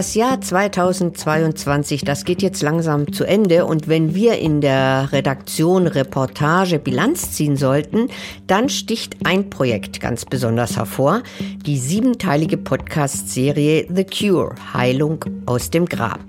Das 0.00 0.14
Jahr 0.14 0.40
2022, 0.40 2.06
das 2.06 2.24
geht 2.24 2.40
jetzt 2.40 2.62
langsam 2.62 3.12
zu 3.12 3.24
Ende 3.24 3.66
und 3.66 3.86
wenn 3.86 4.14
wir 4.14 4.38
in 4.38 4.62
der 4.62 5.12
Redaktion 5.12 5.86
Reportage 5.86 6.78
Bilanz 6.78 7.32
ziehen 7.32 7.58
sollten, 7.58 8.08
dann 8.46 8.70
sticht 8.70 9.18
ein 9.24 9.50
Projekt 9.50 10.00
ganz 10.00 10.24
besonders 10.24 10.78
hervor, 10.78 11.22
die 11.66 11.76
siebenteilige 11.76 12.56
Podcast-Serie 12.56 13.88
The 13.94 14.04
Cure, 14.06 14.54
Heilung 14.72 15.22
aus 15.44 15.68
dem 15.68 15.84
Grab. 15.84 16.20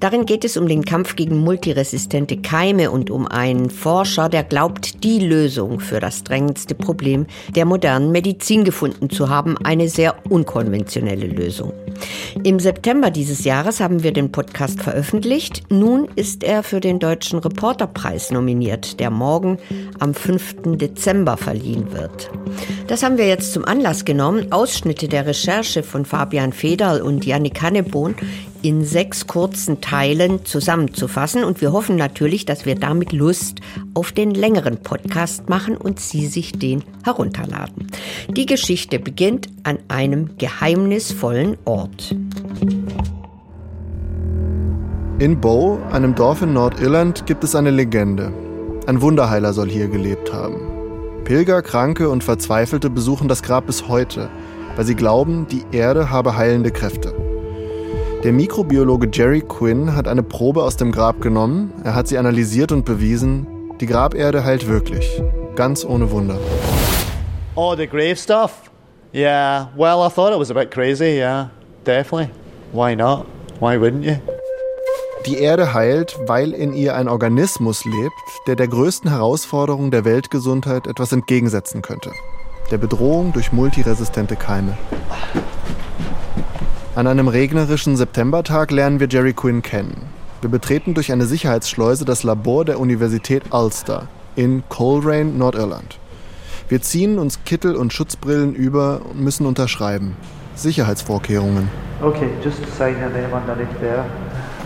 Darin 0.00 0.26
geht 0.26 0.44
es 0.44 0.56
um 0.56 0.66
den 0.66 0.84
Kampf 0.84 1.16
gegen 1.16 1.38
multiresistente 1.38 2.36
Keime 2.36 2.90
und 2.90 3.10
um 3.10 3.26
einen 3.26 3.70
Forscher, 3.70 4.28
der 4.28 4.44
glaubt, 4.44 5.04
die 5.04 5.20
Lösung 5.20 5.80
für 5.80 6.00
das 6.00 6.24
drängendste 6.24 6.74
Problem 6.74 7.26
der 7.54 7.64
modernen 7.64 8.12
Medizin 8.12 8.64
gefunden 8.64 9.10
zu 9.10 9.28
haben, 9.28 9.56
eine 9.64 9.88
sehr 9.88 10.14
unkonventionelle 10.28 11.26
Lösung. 11.26 11.72
Im 12.44 12.58
September 12.58 13.10
dieses 13.10 13.44
Jahres 13.44 13.80
haben 13.80 14.02
wir 14.02 14.12
den 14.12 14.32
Podcast 14.32 14.82
veröffentlicht. 14.82 15.62
Nun 15.70 16.08
ist 16.16 16.42
er 16.42 16.62
für 16.62 16.80
den 16.80 16.98
Deutschen 16.98 17.38
Reporterpreis 17.38 18.30
nominiert, 18.30 18.98
der 19.00 19.10
morgen 19.10 19.58
am 19.98 20.14
5. 20.14 20.76
Dezember 20.76 21.36
verliehen 21.36 21.92
wird. 21.92 22.30
Das 22.86 23.02
haben 23.02 23.18
wir 23.18 23.28
jetzt 23.28 23.52
zum 23.52 23.64
Anlass 23.64 24.04
genommen, 24.04 24.50
Ausschnitte 24.50 25.08
der 25.08 25.26
Recherche 25.26 25.82
von 25.82 26.04
Fabian 26.04 26.52
Federl 26.52 27.00
und 27.00 27.24
Yannick 27.24 27.62
Hannebohn 27.62 28.14
in 28.62 28.84
sechs 28.84 29.26
kurzen 29.26 29.80
Teilen 29.80 30.44
zusammenzufassen. 30.44 31.44
Und 31.44 31.60
wir 31.60 31.72
hoffen 31.72 31.96
natürlich, 31.96 32.46
dass 32.46 32.64
wir 32.64 32.74
damit 32.74 33.12
Lust 33.12 33.60
auf 33.94 34.12
den 34.12 34.30
längeren 34.32 34.78
Podcast 34.78 35.48
machen 35.48 35.76
und 35.76 36.00
Sie 36.00 36.26
sich 36.26 36.52
den 36.52 36.84
herunterladen. 37.04 37.88
Die 38.28 38.46
Geschichte 38.46 38.98
beginnt 38.98 39.48
an 39.64 39.78
einem 39.88 40.38
geheimnisvollen 40.38 41.56
Ort. 41.64 42.14
In 45.18 45.40
Bow, 45.40 45.78
einem 45.92 46.14
Dorf 46.14 46.42
in 46.42 46.52
Nordirland, 46.52 47.26
gibt 47.26 47.44
es 47.44 47.54
eine 47.54 47.70
Legende. 47.70 48.32
Ein 48.86 49.00
Wunderheiler 49.00 49.52
soll 49.52 49.68
hier 49.68 49.86
gelebt 49.86 50.32
haben. 50.32 50.60
Pilger, 51.24 51.62
Kranke 51.62 52.08
und 52.08 52.24
Verzweifelte 52.24 52.90
besuchen 52.90 53.28
das 53.28 53.42
Grab 53.42 53.66
bis 53.66 53.86
heute, 53.86 54.28
weil 54.74 54.84
sie 54.84 54.96
glauben, 54.96 55.46
die 55.48 55.64
Erde 55.70 56.10
habe 56.10 56.36
heilende 56.36 56.72
Kräfte. 56.72 57.11
Der 58.24 58.32
Mikrobiologe 58.32 59.08
Jerry 59.12 59.40
Quinn 59.40 59.96
hat 59.96 60.06
eine 60.06 60.22
Probe 60.22 60.62
aus 60.62 60.76
dem 60.76 60.92
Grab 60.92 61.20
genommen, 61.20 61.72
er 61.82 61.96
hat 61.96 62.06
sie 62.06 62.18
analysiert 62.18 62.70
und 62.70 62.84
bewiesen, 62.84 63.48
die 63.80 63.86
Graberde 63.86 64.44
heilt 64.44 64.68
wirklich, 64.68 65.20
ganz 65.56 65.84
ohne 65.84 66.08
Wunder. 66.12 66.38
Oh, 67.56 67.74
the 67.74 67.84
grave 67.84 68.14
stuff? 68.14 68.70
Yeah, 69.12 69.70
well, 69.76 70.06
I 70.06 70.08
thought 70.08 70.32
it 70.32 70.38
was 70.38 70.52
a 70.52 70.54
bit 70.54 70.70
crazy, 70.70 71.18
yeah, 71.18 71.50
definitely. 71.84 72.30
Why 72.72 72.94
not? 72.94 73.26
Why 73.58 73.76
wouldn't 73.76 74.04
you? 74.04 74.14
Die 75.26 75.38
Erde 75.38 75.74
heilt, 75.74 76.16
weil 76.28 76.52
in 76.52 76.74
ihr 76.74 76.94
ein 76.94 77.08
Organismus 77.08 77.84
lebt, 77.84 78.14
der 78.46 78.54
der 78.54 78.68
größten 78.68 79.10
Herausforderung 79.10 79.90
der 79.90 80.04
Weltgesundheit 80.04 80.86
etwas 80.86 81.10
entgegensetzen 81.10 81.82
könnte. 81.82 82.12
Der 82.70 82.78
Bedrohung 82.78 83.32
durch 83.32 83.52
multiresistente 83.52 84.36
Keime. 84.36 84.78
An 86.94 87.06
einem 87.06 87.28
regnerischen 87.28 87.96
Septembertag 87.96 88.70
lernen 88.70 89.00
wir 89.00 89.08
Jerry 89.08 89.32
Quinn 89.32 89.62
kennen. 89.62 89.96
Wir 90.42 90.50
betreten 90.50 90.92
durch 90.92 91.10
eine 91.10 91.24
Sicherheitsschleuse 91.24 92.04
das 92.04 92.22
Labor 92.22 92.66
der 92.66 92.78
Universität 92.78 93.44
Ulster 93.50 94.08
in 94.36 94.62
Coleraine, 94.68 95.32
Nordirland. 95.32 95.98
Wir 96.68 96.82
ziehen 96.82 97.18
uns 97.18 97.44
Kittel 97.44 97.76
und 97.76 97.94
Schutzbrillen 97.94 98.54
über 98.54 99.00
und 99.08 99.22
müssen 99.22 99.46
unterschreiben. 99.46 100.18
Sicherheitsvorkehrungen. 100.54 101.70
Okay, 102.02 102.28
just 102.44 102.58
sign 102.76 102.96
your 102.96 103.08
name 103.08 103.32
underneath 103.32 103.80
there. 103.80 104.04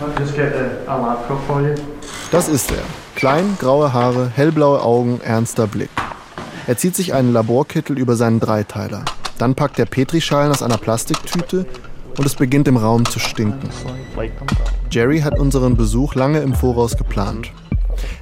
I'll 0.01 0.21
just 0.21 0.35
get 0.35 0.51
a, 0.53 0.91
a 0.91 0.97
laptop 0.97 1.39
for 1.47 1.61
you. 1.61 1.75
Das 2.31 2.49
ist 2.49 2.71
er. 2.71 2.83
Klein, 3.15 3.55
graue 3.57 3.93
Haare, 3.93 4.29
hellblaue 4.35 4.83
Augen, 4.83 5.21
ernster 5.23 5.65
Blick. 5.65 5.91
Er 6.67 6.75
zieht 6.75 6.97
sich 6.97 7.13
einen 7.13 7.31
Laborkittel 7.31 7.97
über 7.97 8.17
seinen 8.17 8.41
Dreiteiler. 8.41 9.05
Dann 9.37 9.55
packt 9.55 9.79
er 9.79 9.85
Petrischalen 9.85 10.51
aus 10.51 10.61
einer 10.61 10.77
Plastiktüte 10.77 11.65
und 12.17 12.25
es 12.25 12.35
beginnt 12.35 12.67
im 12.67 12.77
Raum 12.77 13.05
zu 13.05 13.19
stinken. 13.19 13.69
Jerry 14.89 15.19
hat 15.21 15.37
unseren 15.37 15.75
Besuch 15.77 16.15
lange 16.15 16.39
im 16.39 16.53
Voraus 16.53 16.97
geplant. 16.97 17.51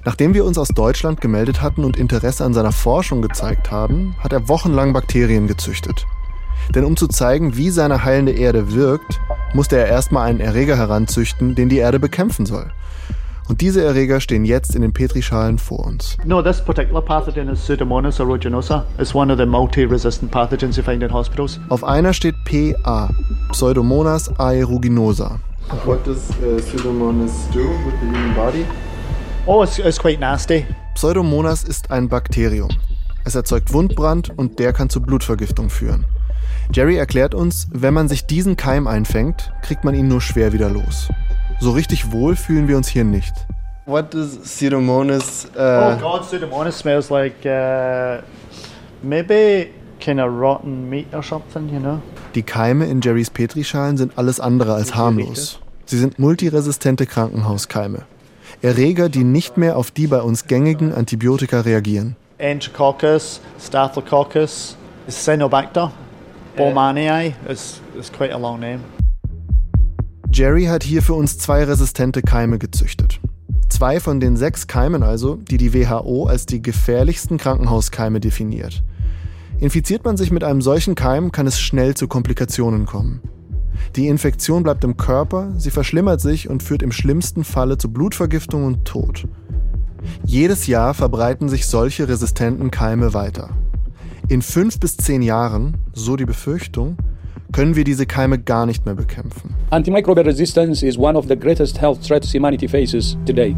Nachdem 0.04 0.34
wir 0.34 0.46
uns 0.46 0.58
aus 0.58 0.70
Deutschland 0.70 1.22
gemeldet 1.22 1.62
hatten 1.62 1.84
und 1.84 1.98
Interesse 1.98 2.46
an 2.46 2.54
seiner 2.54 2.72
Forschung 2.72 3.22
gezeigt 3.22 3.72
haben, 3.72 4.16
hat 4.20 4.34
er 4.34 4.48
wochenlang 4.48 4.94
Bakterien 4.94 5.48
gezüchtet. 5.48 6.06
Denn 6.74 6.86
um 6.86 6.98
zu 6.98 7.08
zeigen, 7.08 7.58
wie 7.58 7.70
seine 7.70 8.04
heilende 8.04 8.32
Erde 8.32 8.74
wirkt, 8.74 9.20
musste 9.54 9.78
er 9.78 9.88
erstmal 9.88 10.28
einen 10.28 10.40
Erreger 10.40 10.78
heranzüchten, 10.78 11.56
den 11.56 11.70
die 11.70 11.78
Erde 11.78 12.00
bekämpfen 12.00 12.46
soll. 12.46 12.72
Und 13.48 13.62
diese 13.62 13.84
Erreger 13.84 14.20
stehen 14.20 14.44
jetzt 14.44 14.76
in 14.76 14.82
den 14.82 14.92
Petrischalen 14.92 15.60
vor 15.60 15.86
uns. 15.86 16.18
No, 16.26 16.42
this 16.42 16.60
particular 16.60 17.02
pathogen 17.02 17.48
is 17.48 17.60
Pseudomonas 17.60 18.20
aeruginosa. 18.20 18.86
It's 18.98 19.14
one 19.14 19.32
of 19.32 19.38
the 19.38 19.46
multi-resistant 19.46 20.32
pathogens 20.32 20.78
you 20.78 20.84
find 20.84 21.04
in 21.04 21.14
hospitals. 21.14 21.60
Auf 21.70 21.84
einer 21.84 22.14
steht 22.14 22.36
PA, 22.46 23.10
Pseudomonas 23.52 24.32
aeruginosa. 24.40 25.40
What 25.86 26.06
does 26.06 26.32
uh, 26.42 26.58
Pseudomonas 26.58 27.48
do 27.54 27.60
with 27.60 27.94
the 28.02 28.08
human 28.08 28.34
body? 28.34 28.66
Oh, 29.46 29.64
it's, 29.64 29.78
it's 29.78 30.00
quite 30.00 30.20
nasty. 30.20 30.66
Pseudomonas 30.96 31.64
ist 31.64 31.92
ein 31.92 32.10
Bakterium. 32.10 32.70
Es 33.26 33.36
erzeugt 33.36 33.74
Wundbrand 33.74 34.32
und 34.38 34.58
der 34.58 34.74
kann 34.74 34.90
zu 34.90 35.02
Blutvergiftung 35.02 35.70
führen. 35.70 36.06
Jerry 36.72 36.98
erklärt 36.98 37.36
uns, 37.36 37.68
wenn 37.72 37.94
man 37.94 38.08
sich 38.08 38.26
diesen 38.26 38.58
Keim 38.58 38.88
einfängt, 38.88 39.52
kriegt 39.62 39.84
man 39.84 39.94
ihn 39.94 40.08
nur 40.08 40.22
schwer 40.22 40.52
wieder 40.52 40.70
los. 40.70 41.10
So 41.60 41.72
richtig 41.72 42.12
wohl 42.12 42.36
fühlen 42.36 42.68
wir 42.68 42.78
uns 42.78 42.88
hier 42.88 43.04
nicht. 43.04 43.34
What 43.86 44.14
does 44.14 44.38
Pseudomonas? 44.38 45.46
Uh, 45.56 45.60
oh 45.60 45.98
God, 45.98 46.22
Pseudomonas 46.24 46.78
smells 46.78 47.10
like 47.10 47.46
uh, 47.46 48.22
maybe 49.02 49.70
kind 50.00 50.20
of 50.20 50.32
rotten 50.32 50.90
meat 50.90 51.14
or 51.14 51.24
something, 51.24 51.70
you 51.72 51.80
know. 51.80 52.02
Die 52.34 52.44
Keime 52.44 52.86
in 52.86 53.02
Jerrys 53.02 53.30
Petrischalen 53.30 53.98
sind 53.98 54.18
alles 54.18 54.40
andere 54.40 54.74
als 54.74 54.96
harmlos. 54.96 55.60
Sie 55.86 55.98
sind 55.98 56.20
multiresistente 56.20 57.06
Krankenhauskeime. 57.06 58.04
Erreger, 58.62 59.10
die 59.10 59.24
nicht 59.24 59.58
mehr 59.58 59.78
auf 59.78 59.92
die 59.92 60.08
bei 60.08 60.22
uns 60.22 60.48
gängigen 60.48 60.94
Antibiotika 60.94 61.62
reagieren. 61.62 62.16
Enterococcus, 62.38 63.40
Staphylococcus, 63.60 64.76
Cyanobacter, 65.08 65.92
Baumannii 66.58 67.34
is, 67.48 67.82
is 68.00 68.12
quite 68.12 68.34
a 68.34 68.38
long 68.38 68.60
name. 68.60 68.80
Jerry 70.36 70.66
hat 70.66 70.84
hier 70.84 71.02
für 71.02 71.14
uns 71.14 71.38
zwei 71.38 71.64
resistente 71.64 72.22
Keime 72.22 72.60
gezüchtet. 72.60 73.22
Zwei 73.70 74.02
von 74.02 74.20
den 74.20 74.36
sechs 74.36 74.68
Keimen 74.68 75.02
also, 75.02 75.38
die 75.38 75.56
die 75.56 75.74
WHO 75.74 76.26
als 76.26 76.46
die 76.46 76.62
gefährlichsten 76.62 77.38
Krankenhauskeime 77.38 78.20
definiert. 78.20 78.84
Infiziert 79.60 80.04
man 80.04 80.18
sich 80.18 80.32
mit 80.32 80.44
einem 80.44 80.62
solchen 80.62 80.94
Keim, 80.94 81.32
kann 81.32 81.48
es 81.48 81.62
schnell 81.62 81.96
zu 81.96 82.10
Komplikationen 82.10 82.86
kommen. 82.86 83.22
Die 83.96 84.10
Infektion 84.10 84.64
bleibt 84.64 84.84
im 84.84 84.98
Körper, 84.98 85.54
sie 85.56 85.72
verschlimmert 85.72 86.20
sich 86.20 86.50
und 86.50 86.64
führt 86.64 86.84
im 86.84 86.92
schlimmsten 86.92 87.46
Falle 87.46 87.78
zu 87.78 87.94
Blutvergiftung 87.94 88.66
und 88.66 88.84
Tod. 88.84 89.30
Jedes 90.26 90.68
Jahr 90.68 90.94
verbreiten 90.94 91.48
sich 91.48 91.66
solche 91.66 92.10
resistenten 92.10 92.72
Keime 92.72 93.14
weiter. 93.14 93.52
In 94.28 94.42
fünf 94.42 94.82
bis 94.82 94.98
zehn 94.98 95.22
Jahren, 95.22 95.78
so 95.94 96.18
die 96.18 96.26
Befürchtung, 96.26 96.98
können 97.52 97.76
wir 97.76 97.84
diese 97.84 98.06
Keime 98.06 98.40
gar 98.40 98.66
nicht 98.66 98.86
mehr 98.86 98.96
bekämpfen. 98.96 99.56
Antimicrobial 99.72 100.26
resistance 100.26 100.86
is 100.86 100.98
one 100.98 101.18
of 101.18 101.28
the 101.28 101.36
greatest 101.36 101.80
health 101.80 102.02
threats 102.06 102.34
humanity 102.34 102.68
faces 102.68 103.18
today. 103.26 103.56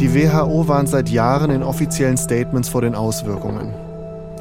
Die 0.00 0.08
WHO 0.14 0.68
warnt 0.68 0.88
seit 0.88 1.08
Jahren 1.08 1.50
in 1.50 1.62
offiziellen 1.62 2.16
Statements 2.16 2.68
vor 2.68 2.82
den 2.82 2.94
Auswirkungen. 2.94 3.72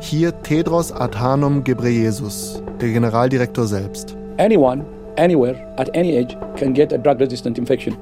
Hier 0.01 0.31
Tedros 0.43 0.91
Adhanom 0.91 1.63
Ghebreyesus, 1.63 2.61
der 2.79 2.89
Generaldirektor 2.89 3.65
selbst. 3.65 4.15
Anyone, 4.37 4.85
anywhere, 5.17 5.55
at 5.77 5.95
any 5.95 6.15
age 6.17 6.37
can 6.57 6.73
get 6.73 6.93
a 6.93 6.97
drug-resistant 6.97 7.57
infection. 7.57 7.97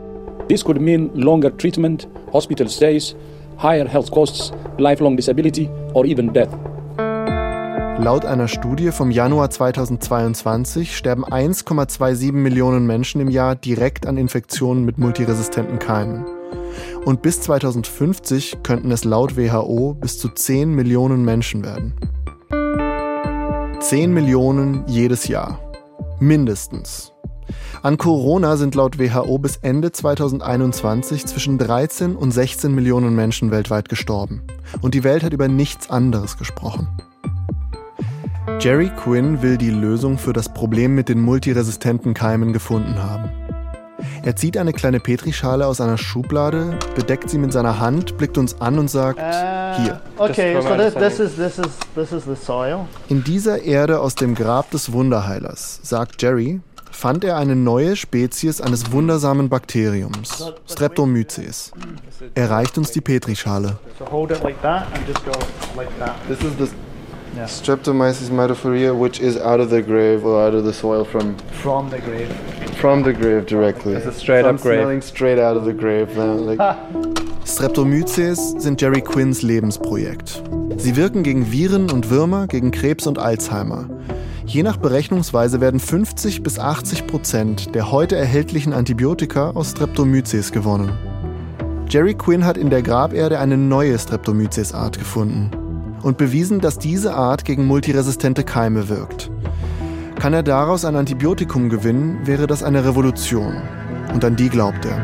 This 0.49 0.63
could 0.63 0.81
mean 0.81 1.09
longer 1.13 1.49
treatment, 1.49 2.07
hospital 2.33 2.67
stays, 2.67 3.15
higher 3.57 3.87
health 3.87 4.11
costs, 4.11 4.51
lifelong 4.77 5.15
disability 5.15 5.69
or 5.93 6.05
even 6.05 6.33
death. 6.33 6.49
Laut 7.97 8.25
einer 8.25 8.49
Studie 8.49 8.91
vom 8.91 9.09
Januar 9.09 9.49
2022 9.49 10.97
sterben 10.97 11.23
1,27 11.23 12.33
Millionen 12.33 12.85
Menschen 12.85 13.21
im 13.21 13.29
Jahr 13.29 13.55
direkt 13.55 14.05
an 14.05 14.17
Infektionen 14.17 14.83
mit 14.83 14.97
multiresistenten 14.97 15.79
Keimen. 15.79 16.25
Und 17.05 17.21
bis 17.21 17.41
2050 17.41 18.57
könnten 18.63 18.91
es 18.91 19.05
laut 19.05 19.37
WHO 19.37 19.93
bis 19.93 20.19
zu 20.19 20.27
10 20.27 20.75
Millionen 20.75 21.23
Menschen 21.23 21.63
werden. 21.63 21.93
10 23.79 24.13
Millionen 24.13 24.83
jedes 24.87 25.29
Jahr. 25.29 25.59
Mindestens. 26.19 27.13
An 27.81 27.97
Corona 27.97 28.57
sind 28.57 28.75
laut 28.75 28.99
WHO 28.99 29.37
bis 29.37 29.55
Ende 29.57 29.91
2021 29.93 31.25
zwischen 31.27 31.57
13 31.57 32.15
und 32.15 32.31
16 32.31 32.75
Millionen 32.75 33.15
Menschen 33.15 33.51
weltweit 33.51 33.87
gestorben. 33.87 34.41
Und 34.81 34.95
die 34.95 35.03
Welt 35.03 35.23
hat 35.23 35.33
über 35.33 35.47
nichts 35.47 35.89
anderes 35.89 36.37
gesprochen. 36.37 36.89
Jerry 38.59 38.89
Quinn 38.89 39.41
will 39.41 39.57
die 39.57 39.71
Lösung 39.71 40.19
für 40.19 40.31
das 40.31 40.49
Problem 40.49 40.93
mit 40.93 41.09
den 41.09 41.19
multiresistenten 41.19 42.13
Keimen 42.13 42.53
gefunden 42.53 43.01
haben. 43.01 43.31
Er 44.23 44.35
zieht 44.35 44.57
eine 44.57 44.71
kleine 44.71 44.99
Petrischale 44.99 45.65
aus 45.65 45.81
einer 45.81 45.97
Schublade, 45.97 46.77
bedeckt 46.95 47.29
sie 47.29 47.39
mit 47.39 47.51
seiner 47.53 47.79
Hand, 47.79 48.17
blickt 48.17 48.37
uns 48.37 48.61
an 48.61 48.77
und 48.77 48.89
sagt, 48.89 49.19
hier. 49.19 49.99
Okay, 50.17 50.61
so 50.61 50.75
this, 50.75 50.93
this 50.93 51.19
is 51.19 51.35
this 51.35 51.59
is 51.59 51.77
this 51.95 52.11
is 52.11 52.25
the 52.25 52.35
soil. 52.35 52.85
In 53.07 53.23
dieser 53.23 53.63
Erde 53.63 53.99
aus 53.99 54.13
dem 54.15 54.35
Grab 54.35 54.69
des 54.71 54.91
Wunderheilers, 54.91 55.79
sagt 55.81 56.21
Jerry, 56.21 56.61
fand 56.91 57.23
er 57.23 57.37
eine 57.37 57.55
neue 57.55 57.95
Spezies 57.95 58.61
eines 58.61 58.91
wundersamen 58.91 59.49
Bakteriums, 59.49 60.53
Streptomyces. 60.69 61.71
Er 62.35 62.49
reicht 62.51 62.77
uns 62.77 62.91
die 62.91 63.01
Petrischale. 63.01 63.77
So 63.99 64.05
hold 64.11 64.31
it 64.31 64.43
like 64.43 64.61
that 64.61 64.85
and 64.93 65.07
just 65.07 65.25
go 65.25 65.31
like 65.75 65.89
that. 65.99 66.15
This 66.27 66.39
is 66.39 66.55
the 66.57 66.67
Streptomyces 67.43 68.29
mitophoriae, 68.29 68.97
which 68.97 69.19
is 69.19 69.37
out 69.37 69.59
of 69.59 69.69
the 69.69 69.81
grave 69.81 70.23
or 70.25 70.41
out 70.41 70.53
of 70.53 70.63
the 70.63 70.71
soil 70.71 71.03
from 71.03 71.35
From 71.61 71.89
the 71.89 71.99
grave. 71.99 72.29
from 72.79 73.03
the 73.03 73.13
grave 73.13 73.45
directly. 73.45 73.93
It's 73.93 74.05
a 74.05 74.11
straight 74.13 74.43
so 74.43 74.49
up 74.49 74.55
I'm 74.55 74.61
grave. 74.61 74.79
smelling 74.79 75.01
straight 75.01 75.37
out 75.39 75.57
of 75.57 75.65
the 75.65 75.73
grave. 75.73 76.15
Like, 76.15 76.59
Streptomyces 77.43 78.55
sind 78.61 78.79
Jerry 78.79 79.01
Quinns 79.01 79.41
Lebensprojekt. 79.41 80.41
Sie 80.77 80.95
wirken 80.95 81.23
gegen 81.23 81.51
Viren 81.51 81.91
und 81.91 82.09
Würmer, 82.09 82.47
gegen 82.47 82.71
Krebs 82.71 83.05
und 83.05 83.19
Alzheimer. 83.19 83.89
Je 84.45 84.63
nach 84.63 84.77
Berechnungsweise 84.77 85.59
werden 85.59 85.79
50 85.79 86.41
bis 86.41 86.57
80 86.57 87.07
Prozent 87.07 87.75
der 87.75 87.91
heute 87.91 88.15
erhältlichen 88.15 88.73
Antibiotika 88.73 89.51
aus 89.51 89.71
Streptomyces 89.71 90.51
gewonnen. 90.51 90.91
Jerry 91.89 92.13
Quinn 92.13 92.45
hat 92.45 92.57
in 92.57 92.69
der 92.69 92.81
Graberde 92.81 93.39
eine 93.39 93.57
neue 93.57 93.97
Streptomyces-Art 93.97 94.97
gefunden 94.97 95.51
und 96.05 96.19
bewiesen, 96.19 96.59
dass 96.59 96.77
diese 96.77 97.15
Art 97.15 97.45
gegen 97.45 97.65
multiresistente 97.65 98.43
Keime 98.43 98.89
wirkt. 98.89 99.31
Kann 100.19 100.33
er 100.33 100.43
daraus 100.43 100.85
ein 100.85 100.95
Antibiotikum 100.95 101.67
gewinnen, 101.67 102.19
wäre 102.25 102.45
das 102.45 102.61
eine 102.61 102.85
Revolution. 102.85 103.55
Und 104.13 104.23
an 104.23 104.35
die 104.35 104.49
glaubt 104.49 104.85
er. 104.85 105.01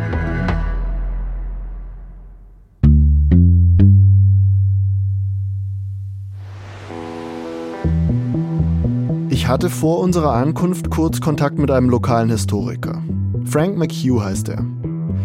Ich 9.32 9.48
hatte 9.48 9.72
vor 9.72 10.02
unserer 10.02 10.34
Ankunft 10.34 10.92
kurz 10.92 11.20
Kontakt 11.20 11.58
mit 11.58 11.72
einem 11.72 11.90
lokalen 11.90 12.30
Historiker. 12.30 13.02
Frank 13.44 13.76
McHugh 13.76 14.24
heißt 14.24 14.50
er. 14.50 14.64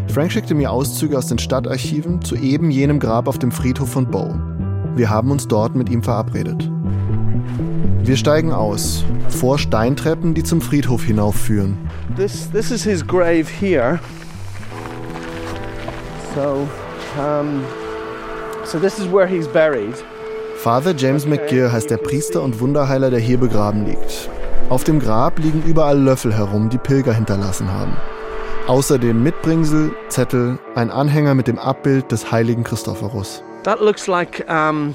Frank 0.09 0.33
schickte 0.33 0.55
mir 0.55 0.71
Auszüge 0.71 1.19
aus 1.19 1.27
den 1.27 1.39
Stadtarchiven 1.39 2.23
zu 2.23 2.35
eben 2.35 2.71
jenem 2.71 2.99
Grab 2.99 3.29
auf 3.29 3.39
dem 3.39 3.53
Friedhof 3.53 3.91
von 3.91 4.11
Bow. 4.11 4.56
Wir 4.97 5.11
haben 5.11 5.31
uns 5.31 5.47
dort 5.47 5.75
mit 5.75 5.91
ihm 5.91 6.03
verabredet. 6.03 6.71
Wir 8.03 8.17
steigen 8.17 8.51
aus, 8.51 9.05
vor 9.29 9.59
Steintreppen, 9.59 10.33
die 10.33 10.43
zum 10.43 10.63
Friedhof 10.63 11.05
hinaufführen. 11.05 11.77
This 12.17 12.51
this 12.51 12.71
is 12.71 12.83
his 12.83 13.07
grave 13.07 13.45
here. 13.47 14.01
So, 16.35 16.67
um, 17.21 17.63
so 18.65 18.79
this 18.79 18.99
is 18.99 19.05
where 19.13 19.27
he's 19.27 19.47
buried. 19.47 20.03
Father 20.57 20.95
James 20.97 21.27
McGear 21.27 21.71
heißt 21.71 21.91
der 21.91 21.99
Priester 21.99 22.43
und 22.43 22.59
Wunderheiler, 22.61 23.11
der 23.11 23.21
hier 23.21 23.37
begraben 23.37 23.85
liegt. 23.85 24.31
Auf 24.71 24.85
dem 24.85 24.99
Grab 24.99 25.39
liegen 25.39 25.63
überall 25.67 26.01
Löffel 26.01 26.35
herum, 26.35 26.71
die 26.71 26.79
Pilger 26.79 27.13
hinterlassen 27.13 27.71
haben. 27.71 27.99
Außerdem 28.67 29.23
Mitbringsel, 29.23 29.93
Zettel, 30.09 30.59
ein 30.75 30.91
Anhänger 30.91 31.35
mit 31.35 31.49
dem 31.49 31.59
Abbild 31.59 32.11
des 32.11 32.33
heiligen 32.33 32.65
Christophorus. 32.65 33.43
That 33.67 33.83
looks 33.83 34.07
like 34.07 34.49
um, 34.49 34.95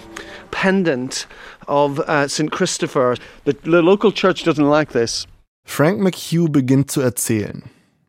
pendant 0.51 1.25
of 1.67 1.99
uh, 1.99 2.29
St. 2.29 2.49
Christopher. 2.49 3.17
The, 3.43 3.51
the 3.63 3.81
local 3.81 4.13
church 4.13 4.45
doesn't 4.45 4.69
like 4.69 4.93
this. 4.93 5.27
Frank 5.65 5.99
McHugh 5.99 6.49
beginnt 6.49 6.89
zu 6.89 7.01
erzählen. 7.01 7.63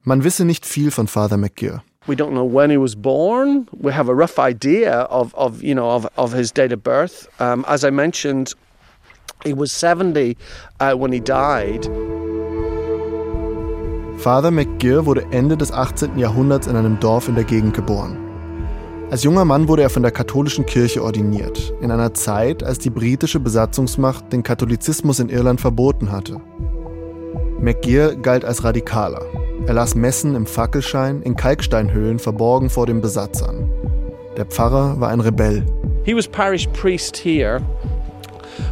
Man 0.04 0.22
wisse 0.22 0.44
nicht 0.44 0.64
viel 0.64 0.92
von 0.92 1.08
Father 1.08 1.36
McGear. 1.36 1.82
We 2.06 2.14
don't 2.14 2.32
know 2.32 2.44
when 2.44 2.70
he 2.70 2.76
was 2.76 2.94
born. 2.94 3.68
We 3.72 3.92
have 3.92 4.08
a 4.08 4.14
rough 4.14 4.38
idea 4.38 5.00
of, 5.10 5.34
of 5.34 5.64
you 5.64 5.74
know 5.74 5.90
of, 5.90 6.06
of 6.16 6.32
his 6.32 6.52
date 6.52 6.72
of 6.72 6.84
birth. 6.84 7.26
Um, 7.40 7.64
as 7.66 7.82
I 7.82 7.90
mentioned, 7.90 8.54
he 9.44 9.54
was 9.54 9.72
70 9.72 10.36
uh, 10.78 10.94
when 10.94 11.10
he 11.10 11.18
died. 11.18 11.86
Father 14.18 14.52
McGear 14.52 15.06
wurde 15.06 15.26
Ende 15.32 15.56
des 15.56 15.72
18. 15.72 16.16
Jahrhunderts 16.18 16.68
in 16.68 16.76
einem 16.76 17.00
Dorf 17.00 17.28
in 17.28 17.34
der 17.34 17.42
Gegend 17.42 17.74
geboren. 17.74 18.31
Als 19.12 19.24
junger 19.24 19.44
Mann 19.44 19.68
wurde 19.68 19.82
er 19.82 19.90
von 19.90 20.00
der 20.00 20.10
katholischen 20.10 20.64
Kirche 20.64 21.04
ordiniert, 21.04 21.74
in 21.82 21.90
einer 21.90 22.14
Zeit, 22.14 22.62
als 22.62 22.78
die 22.78 22.88
britische 22.88 23.40
Besatzungsmacht 23.40 24.32
den 24.32 24.42
Katholizismus 24.42 25.18
in 25.18 25.28
Irland 25.28 25.60
verboten 25.60 26.10
hatte. 26.10 26.40
McGear 27.60 28.14
galt 28.14 28.42
als 28.42 28.64
Radikaler. 28.64 29.20
Er 29.66 29.74
las 29.74 29.94
Messen 29.94 30.34
im 30.34 30.46
Fackelschein 30.46 31.20
in 31.20 31.36
Kalksteinhöhlen 31.36 32.20
verborgen 32.20 32.70
vor 32.70 32.86
den 32.86 33.02
Besatzern. 33.02 33.70
Der 34.38 34.46
Pfarrer 34.46 34.98
war 34.98 35.10
ein 35.10 35.20
Rebell. 35.20 35.62
He 36.04 36.16
was 36.16 36.26
parish 36.26 36.66
priest 36.68 37.14
here 37.14 37.60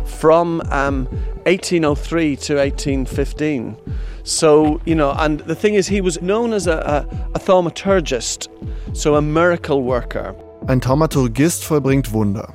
from 0.06 0.62
um, 0.72 1.06
1803 1.44 2.36
to 2.36 2.54
1815. 2.56 3.76
So, 4.22 4.80
you 4.84 4.94
know, 4.94 5.12
and 5.18 5.40
the 5.46 5.54
thing 5.54 5.74
is, 5.74 5.88
he 5.88 6.00
was 6.00 6.20
known 6.20 6.52
as 6.52 6.66
a, 6.66 6.78
a, 6.78 7.30
a 7.34 7.38
thaumaturgist, 7.38 8.48
so 8.92 9.16
a 9.16 9.22
miracle 9.22 9.82
worker. 9.82 10.34
Ein 10.66 10.80
Taumaturgist 10.80 11.64
vollbringt 11.64 12.12
Wunder. 12.12 12.52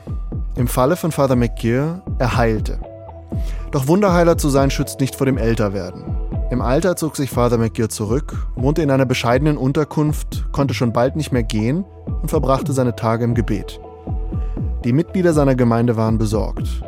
Im 0.56 0.68
Falle 0.68 0.96
von 0.96 1.12
Father 1.12 1.36
McGear, 1.36 2.02
er 2.20 2.38
heilte. 2.38 2.80
Doch 3.72 3.88
Wunderheiler 3.88 4.38
zu 4.38 4.50
sein 4.50 4.70
schützt 4.70 5.00
nicht 5.02 5.16
vor 5.16 5.26
dem 5.26 5.38
Älterwerden. 5.38 6.04
Im 6.52 6.62
Alter 6.62 6.96
zog 6.96 7.18
sich 7.18 7.30
Father 7.30 7.58
McGear 7.58 7.90
zurück, 7.90 8.48
wohnte 8.56 8.82
in 8.84 8.92
einer 8.92 9.06
bescheidenen 9.06 9.58
Unterkunft, 9.58 10.46
konnte 10.52 10.74
schon 10.74 10.94
bald 10.94 11.16
nicht 11.16 11.32
mehr 11.32 11.44
gehen 11.44 11.84
und 12.22 12.30
verbrachte 12.30 12.72
seine 12.72 12.96
Tage 12.96 13.24
im 13.24 13.34
Gebet. 13.34 13.80
Die 14.86 14.94
Mitglieder 14.94 15.34
seiner 15.34 15.56
Gemeinde 15.56 15.98
waren 15.98 16.20
besorgt. 16.20 16.84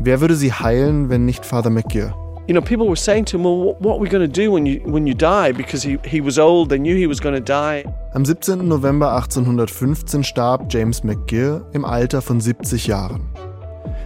Wer 0.00 0.20
würde 0.20 0.36
sie 0.36 0.52
heilen, 0.52 1.08
wenn 1.08 1.24
nicht 1.24 1.44
Father 1.44 1.70
McGear? 1.70 2.14
You 2.48 2.54
know, 2.54 2.62
people 2.62 2.86
were 2.86 2.96
saying 2.96 3.26
to 3.26 3.36
him, 3.36 3.44
"Well, 3.44 3.76
what 3.78 3.96
are 3.96 4.00
we 4.00 4.08
going 4.08 4.24
to 4.24 4.26
do 4.26 4.50
when 4.50 4.64
you 4.64 4.80
when 4.86 5.06
you 5.06 5.14
die?" 5.14 5.52
Because 5.52 5.86
he, 5.86 5.98
he 6.02 6.24
was 6.24 6.38
old, 6.38 6.70
they 6.70 6.78
knew 6.78 6.96
he 6.96 7.06
was 7.06 7.20
going 7.20 7.34
to 7.34 7.42
die. 7.42 7.84
Am 8.14 8.24
17. 8.24 8.66
November 8.66 9.12
1815 9.16 10.24
starb 10.24 10.72
James 10.72 11.04
McGear 11.04 11.66
im 11.72 11.84
Alter 11.84 12.22
von 12.22 12.40
70 12.40 12.86
Jahren. 12.86 13.28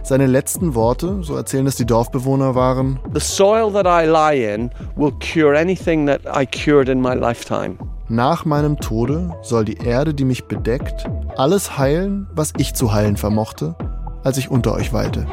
Seine 0.03 0.25
letzten 0.25 0.75
Worte, 0.75 1.19
so 1.23 1.37
erzählen 1.37 1.65
es 1.67 1.77
die 1.77 1.85
Dorfbewohner, 1.85 2.53
waren: 2.53 2.99
The 3.13 3.21
soil 3.21 3.71
that 3.71 3.85
I 3.85 4.05
lie 4.05 4.53
in 4.53 4.71
will 4.97 5.13
cure 5.21 5.57
anything 5.57 6.05
that 6.07 6.21
I 6.25 6.45
cured 6.45 6.89
in 6.89 6.99
my 6.99 7.13
lifetime. 7.13 7.77
Nach 8.09 8.43
meinem 8.43 8.77
Tode 8.77 9.33
soll 9.41 9.63
die 9.63 9.77
Erde, 9.77 10.13
die 10.13 10.25
mich 10.25 10.43
bedeckt, 10.49 11.05
alles 11.37 11.77
heilen, 11.77 12.27
was 12.35 12.51
ich 12.57 12.73
zu 12.73 12.93
heilen 12.93 13.15
vermochte, 13.15 13.75
als 14.25 14.37
ich 14.37 14.51
unter 14.51 14.73
euch 14.73 14.91
weilte. 14.91 15.25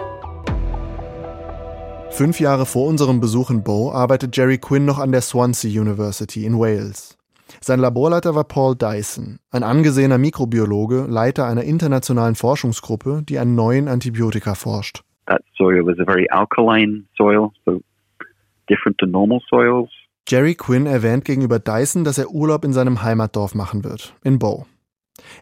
Fünf 2.11 2.41
Jahre 2.41 2.67
vor 2.67 2.87
unserem 2.87 3.21
Besuch 3.21 3.51
in 3.51 3.63
Bow 3.63 3.93
arbeitet 3.93 4.37
Jerry 4.37 4.59
Quinn 4.59 4.85
noch 4.85 4.99
an 4.99 5.13
der 5.13 5.23
Swansea 5.23 5.81
University 5.81 6.45
in 6.45 6.59
Wales. 6.59 7.17
Sein 7.61 7.81
Laborleiter 7.81 8.35
war 8.35 8.45
Paul 8.45 8.77
Dyson, 8.77 9.39
ein 9.51 9.63
angesehener 9.63 10.19
Mikrobiologe, 10.19 11.07
Leiter 11.09 11.47
einer 11.47 11.63
internationalen 11.63 12.35
Forschungsgruppe, 12.35 13.23
die 13.23 13.39
an 13.39 13.55
neuen 13.55 13.89
Antibiotika 13.89 14.55
forscht. 14.55 15.03
That 15.27 15.43
soil 15.57 15.87
was 15.87 15.99
a 15.99 16.05
very 16.05 16.27
alkaline 16.31 17.05
soil, 17.17 17.51
so 17.65 17.81
different 18.69 18.99
to 18.99 19.07
normal 19.07 19.41
soils. 19.49 19.89
Jerry 20.29 20.55
Quinn 20.55 20.87
erwähnt 20.87 21.25
gegenüber 21.25 21.59
Dyson, 21.59 22.05
dass 22.05 22.19
er 22.19 22.31
Urlaub 22.31 22.65
in 22.65 22.73
seinem 22.73 23.03
Heimatdorf 23.03 23.55
machen 23.55 23.83
wird, 23.83 24.15
in 24.23 24.39
Bow. 24.39 24.67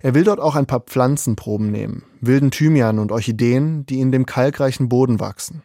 Er 0.00 0.14
will 0.14 0.25
dort 0.25 0.40
auch 0.40 0.56
ein 0.56 0.66
paar 0.66 0.80
Pflanzenproben 0.80 1.70
nehmen, 1.70 2.04
wilden 2.20 2.50
Thymian 2.50 2.98
und 2.98 3.12
Orchideen, 3.12 3.84
die 3.87 4.00
in 4.00 4.12
dem 4.12 4.26
kalkreichen 4.26 4.88
Boden 4.88 5.20
wachsen. 5.20 5.62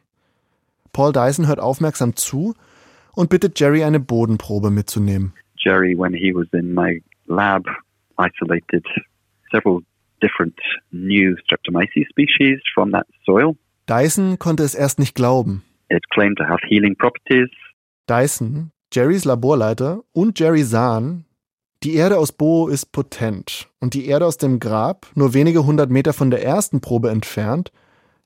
Paul 0.93 1.11
Dyson 1.11 1.47
hört 1.47 1.59
aufmerksam 1.59 2.15
zu 2.15 2.53
und 3.13 3.29
bittet 3.29 3.59
Jerry 3.59 3.83
eine 3.83 3.99
Bodenprobe 3.99 4.69
mitzunehmen. 4.69 5.33
Jerry, 5.57 5.97
when 5.97 6.13
he 6.13 6.33
was 6.33 6.47
in 6.53 6.73
my 6.73 7.01
lab, 7.25 7.65
isolated 8.17 8.85
several 9.51 9.81
different 10.21 10.57
new 10.91 11.35
Streptomyces 11.43 12.07
species 12.09 12.59
from 12.73 12.91
that 12.91 13.07
soil. 13.25 13.55
Dyson 13.87 14.39
konnte 14.39 14.63
es 14.63 14.75
erst 14.75 14.99
nicht 14.99 15.15
glauben. 15.15 15.63
It 15.89 16.09
claimed 16.09 16.37
to 16.37 16.45
have 16.45 16.59
healing 16.67 16.95
properties. 16.95 17.49
Dyson, 18.07 18.71
Jerrys 18.93 19.25
Laborleiter 19.25 20.03
und 20.13 20.39
Jerry 20.39 20.63
sahen, 20.63 21.25
die 21.83 21.95
Erde 21.95 22.17
aus 22.17 22.31
Bo 22.31 22.67
ist 22.67 22.91
potent 22.91 23.69
und 23.81 23.93
die 23.93 24.07
Erde 24.07 24.25
aus 24.25 24.37
dem 24.37 24.59
Grab, 24.59 25.07
nur 25.15 25.33
wenige 25.33 25.65
hundert 25.65 25.89
Meter 25.89 26.13
von 26.13 26.31
der 26.31 26.43
ersten 26.43 26.79
Probe 26.79 27.09
entfernt, 27.09 27.71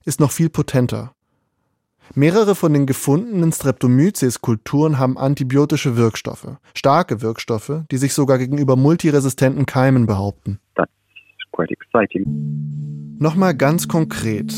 ist 0.06 0.20
noch 0.20 0.32
viel 0.32 0.50
potenter. 0.50 1.14
Mehrere 2.16 2.56
von 2.56 2.74
den 2.74 2.86
gefundenen 2.86 3.52
Streptomyces-Kulturen 3.52 4.98
haben 4.98 5.18
antibiotische 5.18 5.98
Wirkstoffe, 5.98 6.58
starke 6.74 7.22
Wirkstoffe, 7.22 7.84
die 7.92 7.98
sich 7.98 8.14
sogar 8.14 8.38
gegenüber 8.38 8.76
multiresistenten 8.76 9.66
Keimen 9.66 10.06
behaupten. 10.06 10.60
Nochmal 13.20 13.56
ganz 13.56 13.88
konkret. 13.88 14.54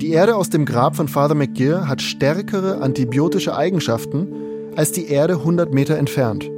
Die 0.00 0.10
Erde 0.10 0.36
aus 0.36 0.50
dem 0.50 0.64
Grab 0.64 0.94
von 0.94 1.08
Father 1.08 1.34
McGear 1.34 1.88
hat 1.88 2.02
stärkere 2.02 2.80
antibiotische 2.80 3.56
Eigenschaften 3.56 4.28
als 4.76 4.92
die 4.92 5.08
Erde 5.08 5.34
100 5.34 5.72
Meter 5.74 5.96
entfernt. 5.96 6.48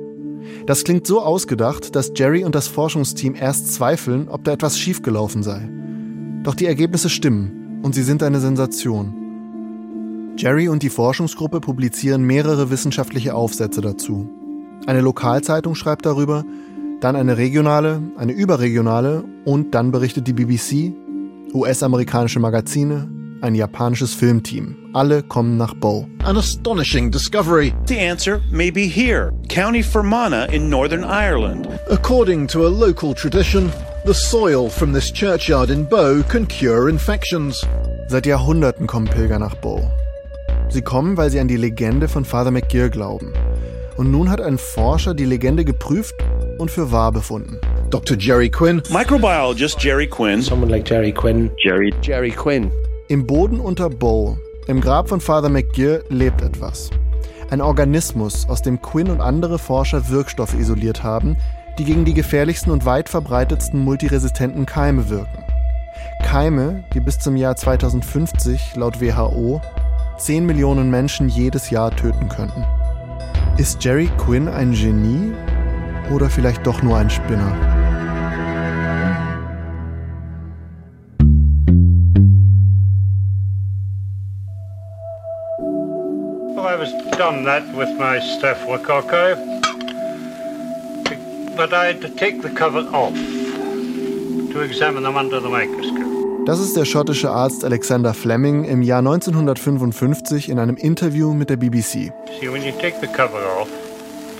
Das 0.66 0.84
klingt 0.84 1.06
so 1.06 1.22
ausgedacht, 1.22 1.94
dass 1.96 2.12
Jerry 2.14 2.44
und 2.44 2.54
das 2.54 2.68
Forschungsteam 2.68 3.34
erst 3.34 3.72
zweifeln, 3.72 4.28
ob 4.28 4.44
da 4.44 4.52
etwas 4.52 4.78
schiefgelaufen 4.78 5.42
sei. 5.42 5.68
Doch 6.42 6.54
die 6.54 6.66
Ergebnisse 6.66 7.08
stimmen 7.08 7.80
und 7.82 7.94
sie 7.94 8.02
sind 8.02 8.22
eine 8.22 8.40
Sensation. 8.40 9.19
Jerry 10.40 10.70
und 10.70 10.82
die 10.82 10.88
Forschungsgruppe 10.88 11.60
publizieren 11.60 12.22
mehrere 12.22 12.70
wissenschaftliche 12.70 13.34
Aufsätze 13.34 13.82
dazu. 13.82 14.26
Eine 14.86 15.02
Lokalzeitung 15.02 15.74
schreibt 15.74 16.06
darüber, 16.06 16.46
dann 17.02 17.14
eine 17.14 17.36
regionale, 17.36 18.00
eine 18.16 18.32
überregionale 18.32 19.22
und 19.44 19.74
dann 19.74 19.90
berichtet 19.90 20.26
die 20.26 20.32
BBC, 20.32 20.94
US-amerikanische 21.52 22.40
Magazine, 22.40 23.06
ein 23.42 23.54
japanisches 23.54 24.14
Filmteam. 24.14 24.76
Alle 24.94 25.22
kommen 25.22 25.58
nach 25.58 25.74
Bow. 25.74 26.06
An 26.24 26.38
astonishing 26.38 27.10
discovery. 27.10 27.74
The 27.86 27.98
answer 27.98 28.40
may 28.50 28.70
be 28.70 28.86
here, 28.86 29.34
County 29.50 29.82
Fermanagh 29.82 30.50
in 30.54 30.70
Northern 30.70 31.04
Ireland. 31.04 31.68
According 31.90 32.48
to 32.48 32.66
a 32.66 32.70
local 32.70 33.14
tradition, 33.14 33.70
the 34.06 34.14
soil 34.14 34.70
from 34.70 34.94
this 34.94 35.12
churchyard 35.12 35.68
in 35.68 35.86
Bow 35.86 36.22
can 36.26 36.48
cure 36.48 36.88
infections. 36.88 37.62
Seit 38.08 38.24
Jahrhunderten 38.24 38.86
kommen 38.86 39.06
Pilger 39.06 39.38
nach 39.38 39.54
Bow. 39.56 39.90
Sie 40.70 40.82
kommen, 40.82 41.16
weil 41.16 41.30
sie 41.30 41.40
an 41.40 41.48
die 41.48 41.56
Legende 41.56 42.06
von 42.06 42.24
Father 42.24 42.52
McGear 42.52 42.90
glauben. 42.90 43.32
Und 43.96 44.12
nun 44.12 44.30
hat 44.30 44.40
ein 44.40 44.56
Forscher 44.56 45.14
die 45.14 45.24
Legende 45.24 45.64
geprüft 45.64 46.14
und 46.58 46.70
für 46.70 46.92
wahr 46.92 47.10
befunden. 47.10 47.58
Dr. 47.90 48.16
Jerry 48.16 48.48
Quinn. 48.48 48.80
Microbiologist 48.88 49.82
Jerry 49.82 50.06
Quinn. 50.06 50.40
Someone 50.40 50.70
like 50.70 50.88
Jerry 50.88 51.12
Quinn. 51.12 51.50
Jerry. 51.58 51.92
Jerry 52.02 52.30
Quinn. 52.30 52.70
Im 53.08 53.26
Boden 53.26 53.58
unter 53.58 53.90
Bow, 53.90 54.38
im 54.68 54.80
Grab 54.80 55.08
von 55.08 55.20
Father 55.20 55.48
McGear, 55.48 56.02
lebt 56.08 56.40
etwas. 56.40 56.90
Ein 57.50 57.60
Organismus, 57.60 58.48
aus 58.48 58.62
dem 58.62 58.80
Quinn 58.80 59.10
und 59.10 59.20
andere 59.20 59.58
Forscher 59.58 60.08
Wirkstoffe 60.08 60.54
isoliert 60.54 61.02
haben, 61.02 61.36
die 61.80 61.84
gegen 61.84 62.04
die 62.04 62.14
gefährlichsten 62.14 62.70
und 62.70 62.84
weit 62.84 63.08
verbreitetsten 63.08 63.80
multiresistenten 63.80 64.66
Keime 64.66 65.10
wirken. 65.10 65.44
Keime, 66.22 66.84
die 66.94 67.00
bis 67.00 67.18
zum 67.18 67.34
Jahr 67.34 67.56
2050 67.56 68.76
laut 68.76 69.00
WHO 69.00 69.60
10 70.20 70.44
Millionen 70.44 70.90
Menschen 70.90 71.30
jedes 71.30 71.70
Jahr 71.70 71.96
töten 71.96 72.28
könnten. 72.28 72.62
Ist 73.56 73.82
Jerry 73.82 74.10
Quinn 74.18 74.48
ein 74.48 74.72
Genie 74.72 75.32
oder 76.14 76.28
vielleicht 76.28 76.66
doch 76.66 76.82
nur 76.82 76.98
ein 76.98 77.08
Spinner? 77.08 77.56
Well, 86.54 86.66
I 86.66 86.76
was 86.76 86.92
done 87.16 87.44
that 87.46 87.62
with 87.74 87.88
my 87.98 88.20
staphylococci, 88.20 89.36
but 91.56 91.72
I 91.72 91.86
had 91.86 92.02
to 92.02 92.08
take 92.08 92.42
the 92.42 92.50
cover 92.50 92.86
off 92.92 93.14
to 94.52 94.60
examine 94.60 95.02
them 95.02 95.16
under 95.16 95.40
the 95.40 95.48
microscope. 95.48 95.99
Das 96.46 96.58
ist 96.58 96.74
der 96.74 96.86
schottische 96.86 97.30
Arzt 97.30 97.64
Alexander 97.64 98.14
Fleming 98.14 98.64
im 98.64 98.80
Jahr 98.82 99.00
1955 99.00 100.48
in 100.48 100.58
einem 100.58 100.76
Interview 100.76 101.34
mit 101.34 101.50
der 101.50 101.56
BBC. 101.56 102.12
See, 102.40 102.50
when 102.50 102.62
you 102.62 102.72
take 102.80 102.96
the 103.00 103.06
cover 103.06 103.40
off, 103.60 103.68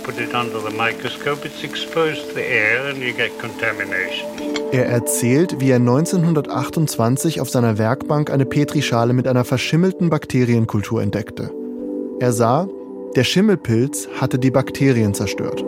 put 0.03 0.19
it 0.19 0.35
under 0.35 0.59
the 0.67 0.75
microscope, 0.75 1.47
it's 1.47 1.63
exposed 1.63 2.29
to 2.29 2.35
the 2.35 2.41
air 2.41 2.89
and 2.89 2.99
you 2.99 3.13
get 3.13 3.39
contamination. 3.39 4.27
Er 4.73 4.87
erzählt, 4.87 5.61
wie 5.61 5.71
er 5.71 5.77
1928 5.77 7.41
auf 7.41 7.51
seiner 7.51 7.77
Werkbank 7.77 8.31
eine 8.31 8.47
Petrischale 8.47 9.13
mit 9.13 9.29
einer 9.29 9.45
verschimmelten 9.45 10.09
Bakterienkultur 10.09 11.03
entdeckte. 11.03 11.53
Er 12.19 12.33
sah, 12.33 12.67
der 13.15 13.25
Schimmelpilz 13.25 14.09
hatte 14.21 14.39
die 14.39 14.51
Bakterien 14.51 15.13
zerstört. 15.13 15.65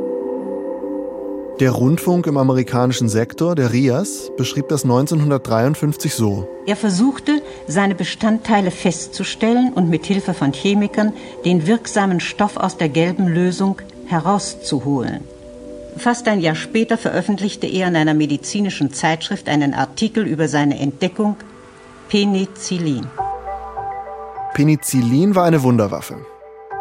Der 1.60 1.70
Rundfunk 1.70 2.26
im 2.26 2.38
amerikanischen 2.38 3.08
Sektor, 3.08 3.54
der 3.54 3.72
RIAS, 3.72 4.32
beschrieb 4.36 4.68
das 4.68 4.84
1953 4.84 6.14
so. 6.14 6.48
Er 6.66 6.76
versuchte, 6.76 7.42
seine 7.68 7.94
Bestandteile 7.94 8.70
festzustellen 8.70 9.72
und 9.72 9.90
mit 9.90 10.06
Hilfe 10.06 10.32
von 10.32 10.52
Chemikern 10.52 11.12
den 11.44 11.66
wirksamen 11.66 12.20
Stoff 12.20 12.56
aus 12.56 12.78
der 12.78 12.88
gelben 12.88 13.28
Lösung 13.28 13.80
herauszuholen. 14.06 15.20
Fast 15.98 16.26
ein 16.26 16.40
Jahr 16.40 16.54
später 16.54 16.96
veröffentlichte 16.96 17.66
er 17.66 17.88
in 17.88 17.96
einer 17.96 18.14
medizinischen 18.14 18.92
Zeitschrift 18.92 19.48
einen 19.48 19.74
Artikel 19.74 20.26
über 20.26 20.48
seine 20.48 20.78
Entdeckung 20.78 21.36
Penicillin. 22.08 23.06
Penicillin 24.54 25.34
war 25.34 25.44
eine 25.44 25.62
Wunderwaffe. 25.62 26.24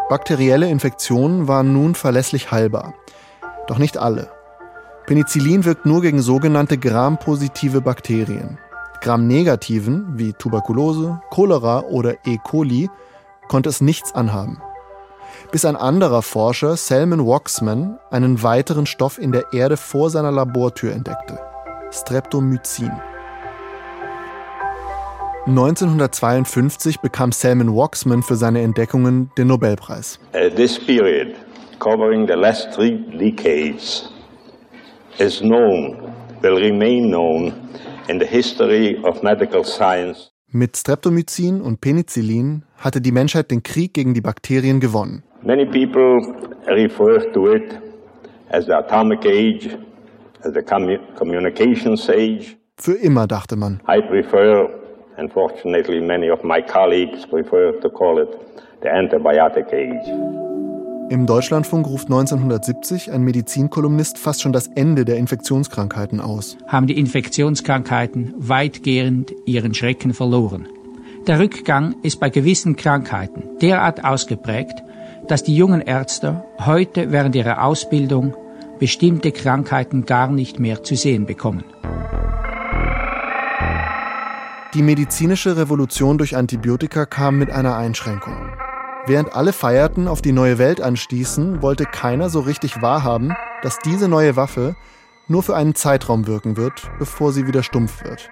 Bakterielle 0.09 0.69
Infektionen 0.69 1.47
waren 1.47 1.73
nun 1.73 1.93
verlässlich 1.93 2.51
heilbar. 2.51 2.93
Doch 3.67 3.77
nicht 3.77 3.97
alle. 3.97 4.31
Penicillin 5.11 5.65
wirkt 5.65 5.85
nur 5.85 6.01
gegen 6.01 6.21
sogenannte 6.21 6.77
Gram-positive 6.77 7.81
Bakterien. 7.81 8.57
Gram-negativen, 9.01 10.17
wie 10.17 10.31
Tuberkulose, 10.31 11.19
Cholera 11.29 11.81
oder 11.81 12.13
E. 12.25 12.37
coli, 12.41 12.89
konnte 13.49 13.67
es 13.67 13.81
nichts 13.81 14.15
anhaben. 14.15 14.61
Bis 15.51 15.65
ein 15.65 15.75
anderer 15.75 16.21
Forscher, 16.21 16.77
Salman 16.77 17.27
Waxman, 17.27 17.99
einen 18.09 18.41
weiteren 18.41 18.85
Stoff 18.85 19.17
in 19.17 19.33
der 19.33 19.51
Erde 19.51 19.75
vor 19.75 20.09
seiner 20.09 20.31
Labortür 20.31 20.93
entdeckte. 20.93 21.37
Streptomycin. 21.91 22.93
1952 25.45 27.01
bekam 27.01 27.33
Salman 27.33 27.75
Waxman 27.75 28.23
für 28.23 28.37
seine 28.37 28.61
Entdeckungen 28.61 29.29
den 29.37 29.49
Nobelpreis. 29.49 30.19
Uh, 30.33 30.49
this 30.55 30.79
period, 30.79 31.35
covering 31.79 32.25
the 32.25 32.35
last 32.35 32.71
three 32.73 32.91
decades, 32.91 34.10
is 35.19 35.41
known, 35.41 36.13
will 36.41 36.59
remain 36.59 37.09
known 37.09 37.53
in 38.07 38.19
the 38.19 38.25
history 38.25 38.97
of 39.03 39.21
medical 39.23 39.63
science. 39.63 40.31
Mit 40.53 40.75
Streptomycin 40.75 41.61
und 41.61 41.79
Penicillin 41.79 42.65
hatte 42.77 42.99
die 42.99 43.11
Menschheit 43.11 43.51
den 43.51 43.63
Krieg 43.63 43.93
gegen 43.93 44.13
die 44.13 44.21
Bakterien 44.21 44.79
gewonnen. 44.79 45.23
Many 45.43 45.65
people 45.65 46.19
refer 46.67 47.31
to 47.31 47.53
it 47.53 47.79
as 48.49 48.65
the 48.65 48.73
atomic 48.73 49.25
age, 49.25 49.77
as 50.43 50.53
the 50.53 50.61
commu 50.61 50.97
communications 51.15 52.09
age. 52.09 52.57
Für 52.77 52.93
immer, 52.93 53.27
dachte 53.27 53.55
man. 53.55 53.81
I 53.87 54.01
prefer, 54.01 54.69
unfortunately 55.17 56.01
many 56.01 56.29
of 56.29 56.43
my 56.43 56.61
colleagues 56.61 57.25
prefer 57.25 57.71
to 57.79 57.89
call 57.89 58.21
it 58.21 58.29
the 58.81 58.89
antibiotic 58.89 59.71
age. 59.71 60.05
Im 61.11 61.25
Deutschlandfunk 61.25 61.87
ruft 61.87 62.05
1970 62.05 63.11
ein 63.11 63.21
Medizinkolumnist 63.23 64.17
fast 64.17 64.41
schon 64.41 64.53
das 64.53 64.67
Ende 64.67 65.03
der 65.03 65.17
Infektionskrankheiten 65.17 66.21
aus. 66.21 66.55
Haben 66.67 66.87
die 66.87 66.97
Infektionskrankheiten 66.97 68.33
weitgehend 68.37 69.33
ihren 69.45 69.73
Schrecken 69.73 70.13
verloren. 70.13 70.69
Der 71.27 71.37
Rückgang 71.37 71.95
ist 72.01 72.21
bei 72.21 72.29
gewissen 72.29 72.77
Krankheiten 72.77 73.43
derart 73.61 74.05
ausgeprägt, 74.05 74.83
dass 75.27 75.43
die 75.43 75.53
jungen 75.53 75.81
Ärzte 75.81 76.45
heute 76.65 77.11
während 77.11 77.35
ihrer 77.35 77.61
Ausbildung 77.65 78.33
bestimmte 78.79 79.33
Krankheiten 79.33 80.05
gar 80.05 80.31
nicht 80.31 80.61
mehr 80.61 80.81
zu 80.81 80.95
sehen 80.95 81.25
bekommen. 81.25 81.65
Die 84.73 84.81
medizinische 84.81 85.57
Revolution 85.57 86.17
durch 86.17 86.37
Antibiotika 86.37 87.05
kam 87.05 87.37
mit 87.37 87.51
einer 87.51 87.75
Einschränkung. 87.75 88.60
Während 89.11 89.35
alle 89.35 89.51
feierten, 89.51 90.07
auf 90.07 90.21
die 90.21 90.31
neue 90.31 90.57
Welt 90.57 90.79
anstießen, 90.79 91.61
wollte 91.61 91.83
keiner 91.83 92.29
so 92.29 92.39
richtig 92.39 92.81
wahrhaben, 92.81 93.33
dass 93.61 93.77
diese 93.79 94.07
neue 94.07 94.37
Waffe 94.37 94.77
nur 95.27 95.43
für 95.43 95.53
einen 95.53 95.75
Zeitraum 95.75 96.27
wirken 96.27 96.55
wird, 96.55 96.89
bevor 96.97 97.33
sie 97.33 97.45
wieder 97.45 97.61
stumpf 97.61 98.05
wird. 98.05 98.29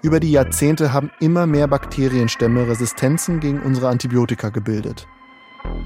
Über 0.00 0.20
die 0.20 0.30
Jahrzehnte 0.30 0.92
haben 0.92 1.10
immer 1.18 1.48
mehr 1.48 1.66
Bakterienstämme 1.66 2.68
Resistenzen 2.68 3.40
gegen 3.40 3.60
unsere 3.60 3.88
Antibiotika 3.88 4.50
gebildet, 4.50 5.08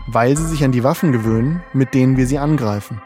weil 0.08 0.36
sie 0.36 0.46
sich 0.46 0.62
an 0.62 0.72
die 0.72 0.84
Waffen 0.84 1.12
gewöhnen, 1.12 1.62
mit 1.72 1.94
denen 1.94 2.18
wir 2.18 2.26
sie 2.26 2.36
angreifen. 2.36 3.00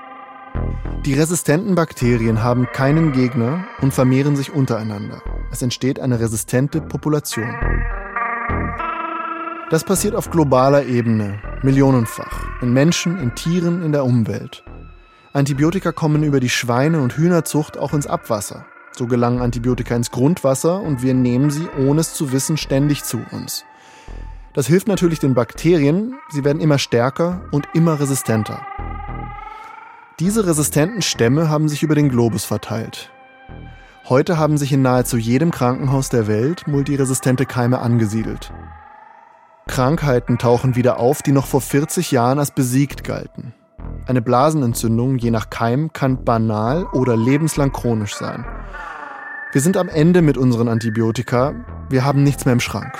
Die 1.04 1.14
resistenten 1.14 1.76
Bakterien 1.76 2.42
haben 2.42 2.66
keinen 2.72 3.12
Gegner 3.12 3.64
und 3.80 3.94
vermehren 3.94 4.34
sich 4.34 4.52
untereinander. 4.52 5.22
Es 5.52 5.62
entsteht 5.62 6.00
eine 6.00 6.18
resistente 6.18 6.80
Population. 6.80 7.54
Das 9.68 9.82
passiert 9.82 10.14
auf 10.14 10.30
globaler 10.30 10.84
Ebene, 10.84 11.40
millionenfach, 11.62 12.62
in 12.62 12.72
Menschen, 12.72 13.18
in 13.18 13.34
Tieren, 13.34 13.82
in 13.82 13.90
der 13.90 14.04
Umwelt. 14.04 14.62
Antibiotika 15.32 15.90
kommen 15.90 16.22
über 16.22 16.38
die 16.38 16.48
Schweine- 16.48 17.00
und 17.00 17.16
Hühnerzucht 17.16 17.76
auch 17.76 17.92
ins 17.92 18.06
Abwasser. 18.06 18.64
So 18.92 19.08
gelangen 19.08 19.42
Antibiotika 19.42 19.96
ins 19.96 20.12
Grundwasser 20.12 20.80
und 20.80 21.02
wir 21.02 21.14
nehmen 21.14 21.50
sie, 21.50 21.68
ohne 21.78 22.00
es 22.00 22.14
zu 22.14 22.30
wissen, 22.30 22.56
ständig 22.56 23.02
zu 23.02 23.20
uns. 23.32 23.64
Das 24.54 24.68
hilft 24.68 24.86
natürlich 24.86 25.18
den 25.18 25.34
Bakterien, 25.34 26.14
sie 26.30 26.44
werden 26.44 26.62
immer 26.62 26.78
stärker 26.78 27.42
und 27.50 27.66
immer 27.74 27.98
resistenter. 27.98 28.64
Diese 30.20 30.46
resistenten 30.46 31.02
Stämme 31.02 31.50
haben 31.50 31.68
sich 31.68 31.82
über 31.82 31.96
den 31.96 32.08
Globus 32.08 32.44
verteilt. 32.44 33.10
Heute 34.08 34.38
haben 34.38 34.58
sich 34.58 34.72
in 34.72 34.82
nahezu 34.82 35.16
jedem 35.16 35.50
Krankenhaus 35.50 36.08
der 36.08 36.28
Welt 36.28 36.68
multiresistente 36.68 37.46
Keime 37.46 37.80
angesiedelt. 37.80 38.52
Krankheiten 39.68 40.38
tauchen 40.38 40.76
wieder 40.76 40.98
auf, 40.98 41.22
die 41.22 41.32
noch 41.32 41.46
vor 41.46 41.60
40 41.60 42.10
Jahren 42.10 42.38
als 42.38 42.50
besiegt 42.50 43.04
galten. 43.04 43.52
Eine 44.06 44.22
Blasenentzündung, 44.22 45.18
je 45.18 45.30
nach 45.30 45.50
Keim, 45.50 45.92
kann 45.92 46.24
banal 46.24 46.86
oder 46.92 47.16
lebenslang 47.16 47.72
chronisch 47.72 48.14
sein. 48.14 48.44
Wir 49.52 49.60
sind 49.60 49.76
am 49.76 49.88
Ende 49.88 50.22
mit 50.22 50.36
unseren 50.38 50.68
Antibiotika. 50.68 51.54
Wir 51.90 52.04
haben 52.04 52.22
nichts 52.22 52.44
mehr 52.44 52.52
im 52.52 52.60
Schrank. 52.60 52.92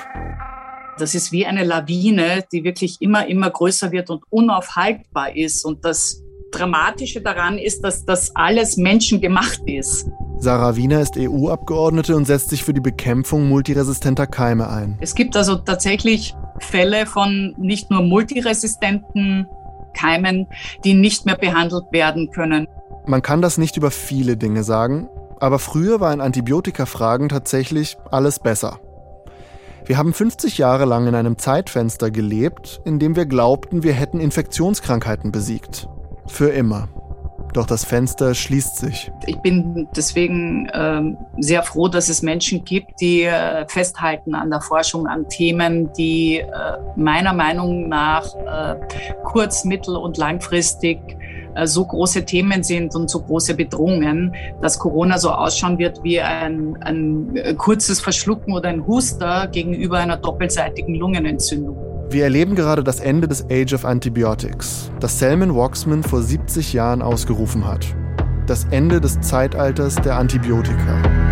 Das 0.98 1.14
ist 1.14 1.32
wie 1.32 1.46
eine 1.46 1.64
Lawine, 1.64 2.44
die 2.50 2.64
wirklich 2.64 3.00
immer, 3.00 3.26
immer 3.26 3.50
größer 3.50 3.92
wird 3.92 4.10
und 4.10 4.24
unaufhaltbar 4.30 5.36
ist. 5.36 5.64
Und 5.64 5.84
das 5.84 6.22
Dramatische 6.50 7.20
daran 7.20 7.58
ist, 7.58 7.82
dass 7.84 8.04
das 8.04 8.34
alles 8.34 8.76
menschengemacht 8.76 9.60
ist. 9.66 10.08
Sarah 10.38 10.76
Wiener 10.76 11.00
ist 11.00 11.16
EU-Abgeordnete 11.16 12.14
und 12.16 12.26
setzt 12.26 12.50
sich 12.50 12.62
für 12.62 12.74
die 12.74 12.80
Bekämpfung 12.80 13.48
multiresistenter 13.48 14.26
Keime 14.26 14.68
ein. 14.68 14.98
Es 15.00 15.14
gibt 15.14 15.36
also 15.36 15.56
tatsächlich 15.56 16.34
Fälle 16.60 17.06
von 17.06 17.54
nicht 17.58 17.90
nur 17.90 18.02
multiresistenten 18.02 19.46
Keimen, 19.94 20.46
die 20.84 20.94
nicht 20.94 21.26
mehr 21.26 21.36
behandelt 21.36 21.84
werden 21.90 22.30
können. 22.30 22.68
Man 23.06 23.22
kann 23.22 23.42
das 23.42 23.58
nicht 23.58 23.76
über 23.76 23.90
viele 23.90 24.36
Dinge 24.36 24.62
sagen, 24.62 25.08
aber 25.40 25.58
früher 25.58 26.00
war 26.00 26.12
in 26.12 26.20
Antibiotika-Fragen 26.20 27.28
tatsächlich 27.28 27.96
alles 28.10 28.38
besser. 28.38 28.80
Wir 29.84 29.98
haben 29.98 30.12
50 30.12 30.58
Jahre 30.58 30.84
lang 30.84 31.06
in 31.06 31.14
einem 31.14 31.38
Zeitfenster 31.38 32.10
gelebt, 32.10 32.80
in 32.84 32.98
dem 32.98 33.14
wir 33.14 33.26
glaubten, 33.26 33.84
wir 33.84 33.92
hätten 33.92 34.18
Infektionskrankheiten 34.18 35.30
besiegt. 35.30 35.88
Für 36.26 36.48
immer. 36.48 36.88
Doch 37.56 37.64
das 37.64 37.86
Fenster 37.86 38.34
schließt 38.34 38.76
sich. 38.76 39.10
Ich 39.24 39.38
bin 39.38 39.88
deswegen 39.96 40.66
äh, 40.66 41.16
sehr 41.38 41.62
froh, 41.62 41.88
dass 41.88 42.10
es 42.10 42.20
Menschen 42.20 42.66
gibt, 42.66 43.00
die 43.00 43.22
äh, 43.22 43.66
festhalten 43.66 44.34
an 44.34 44.50
der 44.50 44.60
Forschung, 44.60 45.06
an 45.06 45.26
Themen, 45.30 45.90
die 45.94 46.40
äh, 46.40 46.46
meiner 46.96 47.32
Meinung 47.32 47.88
nach 47.88 48.26
äh, 48.34 48.76
kurz-, 49.24 49.64
mittel- 49.64 49.96
und 49.96 50.18
langfristig 50.18 50.98
so 51.64 51.84
große 51.84 52.24
Themen 52.24 52.62
sind 52.62 52.94
und 52.94 53.08
so 53.08 53.20
große 53.20 53.54
Bedrohungen, 53.54 54.34
dass 54.60 54.78
Corona 54.78 55.18
so 55.18 55.30
ausschauen 55.30 55.78
wird 55.78 56.02
wie 56.02 56.20
ein, 56.20 56.76
ein 56.80 57.36
äh, 57.36 57.54
kurzes 57.54 58.00
Verschlucken 58.00 58.52
oder 58.52 58.68
ein 58.68 58.86
Huster 58.86 59.48
gegenüber 59.48 59.98
einer 59.98 60.16
doppelseitigen 60.16 60.94
Lungenentzündung. 60.94 61.76
Wir 62.10 62.24
erleben 62.24 62.54
gerade 62.54 62.84
das 62.84 63.00
Ende 63.00 63.26
des 63.26 63.46
Age 63.50 63.72
of 63.74 63.84
Antibiotics, 63.84 64.90
das 65.00 65.18
Salman 65.18 65.56
Waxman 65.56 66.02
vor 66.02 66.22
70 66.22 66.72
Jahren 66.72 67.02
ausgerufen 67.02 67.66
hat. 67.66 67.86
Das 68.46 68.64
Ende 68.70 69.00
des 69.00 69.20
Zeitalters 69.20 69.96
der 69.96 70.16
Antibiotika. 70.16 71.25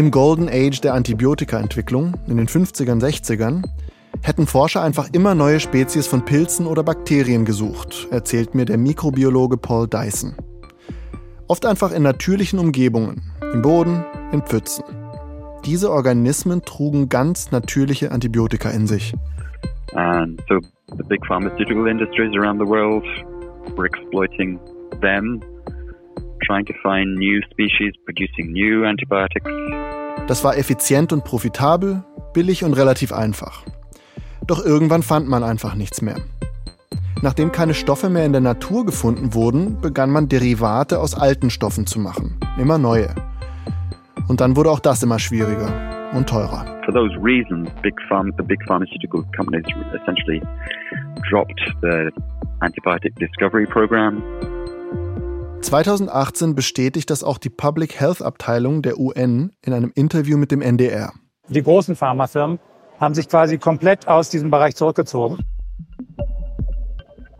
Im 0.00 0.10
Golden 0.10 0.48
Age 0.48 0.80
der 0.80 0.94
Antibiotikaentwicklung 0.94 2.14
in 2.26 2.38
den 2.38 2.48
50ern, 2.48 3.02
60ern 3.02 3.62
hätten 4.22 4.46
Forscher 4.46 4.82
einfach 4.82 5.10
immer 5.12 5.34
neue 5.34 5.60
Spezies 5.60 6.06
von 6.06 6.24
Pilzen 6.24 6.66
oder 6.66 6.82
Bakterien 6.82 7.44
gesucht, 7.44 8.08
erzählt 8.10 8.54
mir 8.54 8.64
der 8.64 8.78
Mikrobiologe 8.78 9.58
Paul 9.58 9.86
Dyson. 9.88 10.36
Oft 11.48 11.66
einfach 11.66 11.92
in 11.92 12.02
natürlichen 12.02 12.58
Umgebungen, 12.58 13.30
im 13.52 13.60
Boden, 13.60 14.02
in 14.32 14.40
Pfützen. 14.40 14.84
Diese 15.66 15.92
Organismen 15.92 16.62
trugen 16.62 17.10
ganz 17.10 17.50
natürliche 17.50 18.10
Antibiotika 18.10 18.70
in 18.70 18.86
sich. 18.86 19.12
And 19.92 20.42
so 20.48 20.60
the 20.96 21.04
big 21.10 21.20
pharmaceutical 21.26 21.86
industries 21.86 22.34
around 22.38 22.58
the 22.58 22.66
world 22.66 23.04
were 23.76 23.84
exploiting 23.84 24.58
them, 25.02 25.42
trying 26.40 26.64
to 26.66 26.74
find 26.82 27.16
new 27.16 27.40
species 27.52 27.92
producing 28.04 28.52
new 28.52 28.84
antibiotics. 28.84 29.50
Das 30.26 30.44
war 30.44 30.56
effizient 30.56 31.12
und 31.12 31.24
profitabel, 31.24 32.04
billig 32.32 32.64
und 32.64 32.74
relativ 32.74 33.12
einfach. 33.12 33.64
Doch 34.46 34.64
irgendwann 34.64 35.02
fand 35.02 35.28
man 35.28 35.42
einfach 35.42 35.74
nichts 35.74 36.02
mehr. 36.02 36.16
Nachdem 37.22 37.52
keine 37.52 37.74
Stoffe 37.74 38.08
mehr 38.08 38.24
in 38.24 38.32
der 38.32 38.40
Natur 38.40 38.86
gefunden 38.86 39.34
wurden, 39.34 39.80
begann 39.80 40.10
man 40.10 40.28
Derivate 40.28 40.98
aus 40.98 41.14
alten 41.14 41.50
Stoffen 41.50 41.86
zu 41.86 41.98
machen. 41.98 42.38
Immer 42.58 42.78
neue. 42.78 43.14
Und 44.28 44.40
dann 44.40 44.56
wurde 44.56 44.70
auch 44.70 44.80
das 44.80 45.02
immer 45.02 45.18
schwieriger 45.18 46.10
und 46.14 46.28
teurer. 46.28 46.64
For 46.84 46.94
those 46.94 47.14
reasons, 47.22 47.68
big 47.82 47.94
pharma, 48.08 48.32
the 48.38 48.44
big 48.44 48.58
pharmaceutical 48.66 49.22
companies 49.36 49.64
essentially 49.94 50.40
dropped 51.28 51.60
the 51.82 52.10
antibiotic 52.60 53.14
discovery 53.16 53.66
program. 53.66 54.22
2018 55.62 56.54
bestätigt 56.54 57.10
das 57.10 57.22
auch 57.22 57.38
die 57.38 57.50
Public 57.50 58.00
Health 58.00 58.22
Abteilung 58.22 58.82
der 58.82 58.98
UN 58.98 59.52
in 59.62 59.72
einem 59.72 59.92
Interview 59.94 60.38
mit 60.38 60.50
dem 60.50 60.62
NDR. 60.62 61.12
Die 61.48 61.62
großen 61.62 61.96
Pharmafirmen 61.96 62.58
haben 62.98 63.14
sich 63.14 63.28
quasi 63.28 63.58
komplett 63.58 64.08
aus 64.08 64.30
diesem 64.30 64.50
Bereich 64.50 64.76
zurückgezogen. 64.76 65.38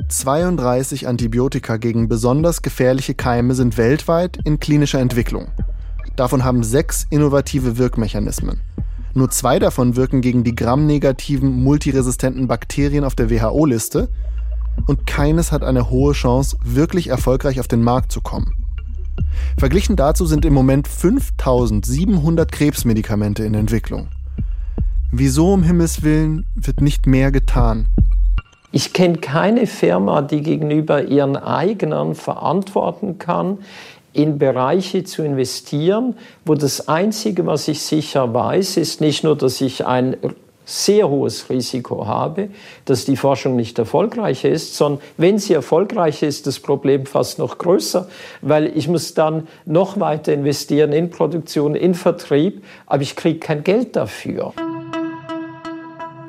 32 0.08 1.06
Antibiotika 1.06 1.76
gegen 1.76 2.08
besonders 2.08 2.62
gefährliche 2.62 3.14
Keime 3.14 3.54
sind 3.54 3.78
weltweit 3.78 4.38
in 4.44 4.58
klinischer 4.58 4.98
Entwicklung. 4.98 5.48
Davon 6.16 6.44
haben 6.44 6.64
sechs 6.64 7.06
innovative 7.10 7.78
Wirkmechanismen. 7.78 8.60
Nur 9.14 9.30
zwei 9.30 9.58
davon 9.58 9.96
wirken 9.96 10.20
gegen 10.20 10.44
die 10.44 10.54
gramnegativen 10.54 11.50
multiresistenten 11.62 12.48
Bakterien 12.48 13.04
auf 13.04 13.14
der 13.14 13.30
WHO-Liste 13.30 14.08
und 14.86 15.06
keines 15.06 15.52
hat 15.52 15.62
eine 15.62 15.90
hohe 15.90 16.12
Chance, 16.12 16.56
wirklich 16.64 17.08
erfolgreich 17.08 17.60
auf 17.60 17.68
den 17.68 17.82
Markt 17.82 18.12
zu 18.12 18.20
kommen. 18.20 18.54
Verglichen 19.58 19.96
dazu 19.96 20.26
sind 20.26 20.44
im 20.44 20.54
Moment 20.54 20.88
5700 20.88 22.50
Krebsmedikamente 22.50 23.44
in 23.44 23.54
Entwicklung. 23.54 24.08
Wieso 25.12 25.52
um 25.52 25.62
Himmels 25.62 26.02
willen 26.02 26.46
wird 26.54 26.80
nicht 26.80 27.06
mehr 27.06 27.32
getan? 27.32 27.86
Ich 28.72 28.92
kenne 28.92 29.18
keine 29.18 29.66
Firma, 29.66 30.22
die 30.22 30.42
gegenüber 30.42 31.02
ihren 31.04 31.36
Eignern 31.36 32.14
verantworten 32.14 33.18
kann, 33.18 33.58
in 34.12 34.38
Bereiche 34.38 35.04
zu 35.04 35.22
investieren, 35.22 36.14
wo 36.44 36.54
das 36.54 36.88
Einzige, 36.88 37.46
was 37.46 37.68
ich 37.68 37.82
sicher 37.82 38.32
weiß, 38.32 38.76
ist 38.76 39.00
nicht 39.00 39.24
nur, 39.24 39.36
dass 39.36 39.60
ich 39.60 39.86
ein 39.86 40.16
sehr 40.70 41.08
hohes 41.08 41.50
Risiko 41.50 42.06
habe, 42.06 42.50
dass 42.84 43.04
die 43.04 43.16
Forschung 43.16 43.56
nicht 43.56 43.78
erfolgreich 43.78 44.44
ist, 44.44 44.76
sondern 44.76 45.02
wenn 45.16 45.38
sie 45.38 45.54
erfolgreich 45.54 46.22
ist, 46.22 46.46
das 46.46 46.60
Problem 46.60 47.06
fast 47.06 47.38
noch 47.40 47.58
größer, 47.58 48.08
weil 48.40 48.76
ich 48.76 48.86
muss 48.86 49.14
dann 49.14 49.48
noch 49.66 49.98
weiter 49.98 50.32
investieren 50.32 50.92
in 50.92 51.10
Produktion, 51.10 51.74
in 51.74 51.94
Vertrieb, 51.94 52.62
aber 52.86 53.02
ich 53.02 53.16
kriege 53.16 53.40
kein 53.40 53.64
Geld 53.64 53.96
dafür. 53.96 54.52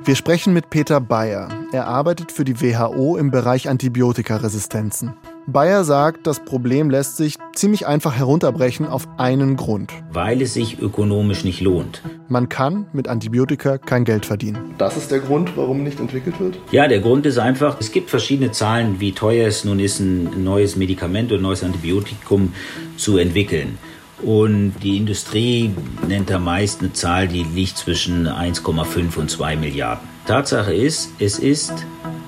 Wir 0.04 0.16
sprechen 0.16 0.54
mit 0.54 0.72
Peter 0.72 1.00
Bayer. 1.00 1.50
Er 1.72 1.86
arbeitet 1.86 2.32
für 2.32 2.44
die 2.44 2.60
WHO 2.60 3.18
im 3.18 3.30
Bereich 3.30 3.70
Antibiotikaresistenzen. 3.70 5.14
Bayer 5.48 5.84
sagt, 5.84 6.28
das 6.28 6.46
Problem 6.46 6.90
lässt 6.90 7.18
sich 7.18 7.36
ziemlich 7.56 7.88
einfach 7.88 8.16
herunterbrechen 8.16 8.86
auf 8.86 9.08
einen 9.18 9.56
Grund. 9.56 9.92
Weil 10.14 10.42
es 10.42 10.54
sich 10.54 10.80
ökonomisch 10.80 11.44
nicht 11.44 11.62
lohnt. 11.62 12.04
Man 12.28 12.48
kann 12.48 12.86
mit 12.94 13.08
Antibiotika 13.08 13.80
kein 13.80 14.06
Geld 14.06 14.26
verdienen. 14.26 14.76
Das 14.78 14.98
ist 14.98 15.10
der 15.10 15.20
Grund, 15.20 15.58
warum 15.58 15.84
nicht 15.84 16.00
entwickelt 16.00 16.40
wird? 16.40 16.60
Ja, 16.72 16.88
der 16.88 17.00
Grund 17.00 17.26
ist 17.26 17.40
einfach, 17.40 17.78
es 17.80 17.92
gibt 17.92 18.12
verschiedene 18.12 18.52
Zahlen, 18.52 19.00
wie 19.00 19.14
teuer 19.14 19.48
es 19.48 19.66
nun 19.66 19.80
ist, 19.80 20.00
ein 20.00 20.44
neues 20.44 20.76
Medikament 20.76 21.32
oder 21.32 21.40
ein 21.40 21.44
neues 21.44 21.64
Antibiotikum 21.64 22.54
zu 22.98 23.18
entwickeln. 23.18 23.80
Und 24.22 24.76
die 24.84 24.98
Industrie 24.98 25.74
nennt 26.08 26.30
da 26.30 26.38
meist 26.38 26.82
eine 26.82 26.94
Zahl, 26.94 27.28
die 27.28 27.44
liegt 27.44 27.78
zwischen 27.78 28.28
1,5 28.28 29.18
und 29.18 29.32
2 29.32 29.56
Milliarden. 29.56 30.08
Tatsache 30.28 30.74
ist, 30.74 31.10
es 31.18 31.40
ist 31.40 31.74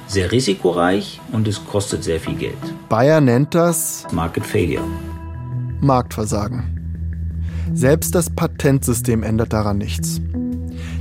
sehr 0.07 0.31
risikoreich 0.31 1.19
und 1.31 1.47
es 1.47 1.65
kostet 1.65 2.03
sehr 2.03 2.19
viel 2.19 2.35
Geld. 2.35 2.57
Bayer 2.89 3.21
nennt 3.21 3.55
das 3.55 4.05
Market 4.11 4.45
Failure. 4.45 4.83
Marktversagen. 5.81 6.63
Selbst 7.73 8.15
das 8.15 8.29
Patentsystem 8.29 9.23
ändert 9.23 9.53
daran 9.53 9.77
nichts. 9.77 10.21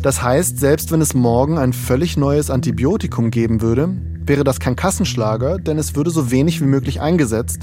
Das 0.02 0.22
heißt, 0.22 0.58
selbst 0.58 0.90
wenn 0.90 1.00
es 1.00 1.14
morgen 1.14 1.58
ein 1.58 1.72
völlig 1.72 2.16
neues 2.16 2.50
Antibiotikum 2.50 3.30
geben 3.30 3.60
würde, 3.60 3.88
wäre 4.26 4.44
das 4.44 4.58
kein 4.58 4.76
Kassenschlager, 4.76 5.58
denn 5.58 5.78
es 5.78 5.94
würde 5.94 6.10
so 6.10 6.30
wenig 6.30 6.60
wie 6.60 6.66
möglich 6.66 7.00
eingesetzt, 7.00 7.62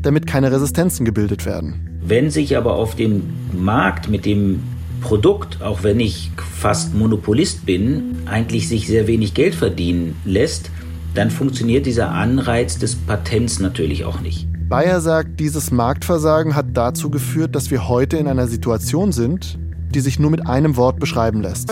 damit 0.00 0.26
keine 0.26 0.52
Resistenzen 0.52 1.04
gebildet 1.04 1.46
werden. 1.46 1.98
Wenn 2.02 2.30
sich 2.30 2.56
aber 2.56 2.74
auf 2.74 2.94
dem 2.94 3.22
Markt 3.52 4.08
mit 4.08 4.24
dem 4.26 4.62
Produkt, 5.04 5.62
auch 5.62 5.82
wenn 5.82 6.00
ich 6.00 6.30
fast 6.58 6.94
Monopolist 6.94 7.66
bin, 7.66 8.16
eigentlich 8.24 8.68
sich 8.68 8.86
sehr 8.86 9.06
wenig 9.06 9.34
Geld 9.34 9.54
verdienen 9.54 10.16
lässt, 10.24 10.70
dann 11.14 11.30
funktioniert 11.30 11.84
dieser 11.84 12.10
Anreiz 12.10 12.78
des 12.78 12.96
Patents 12.96 13.60
natürlich 13.60 14.04
auch 14.06 14.20
nicht. 14.20 14.48
Bayer 14.68 15.02
sagt, 15.02 15.38
dieses 15.38 15.70
Marktversagen 15.70 16.56
hat 16.56 16.68
dazu 16.72 17.10
geführt, 17.10 17.54
dass 17.54 17.70
wir 17.70 17.86
heute 17.86 18.16
in 18.16 18.26
einer 18.26 18.46
Situation 18.46 19.12
sind, 19.12 19.58
die 19.94 20.00
sich 20.00 20.18
nur 20.18 20.30
mit 20.30 20.46
einem 20.48 20.76
Wort 20.76 20.98
beschreiben 20.98 21.42
lässt. 21.42 21.68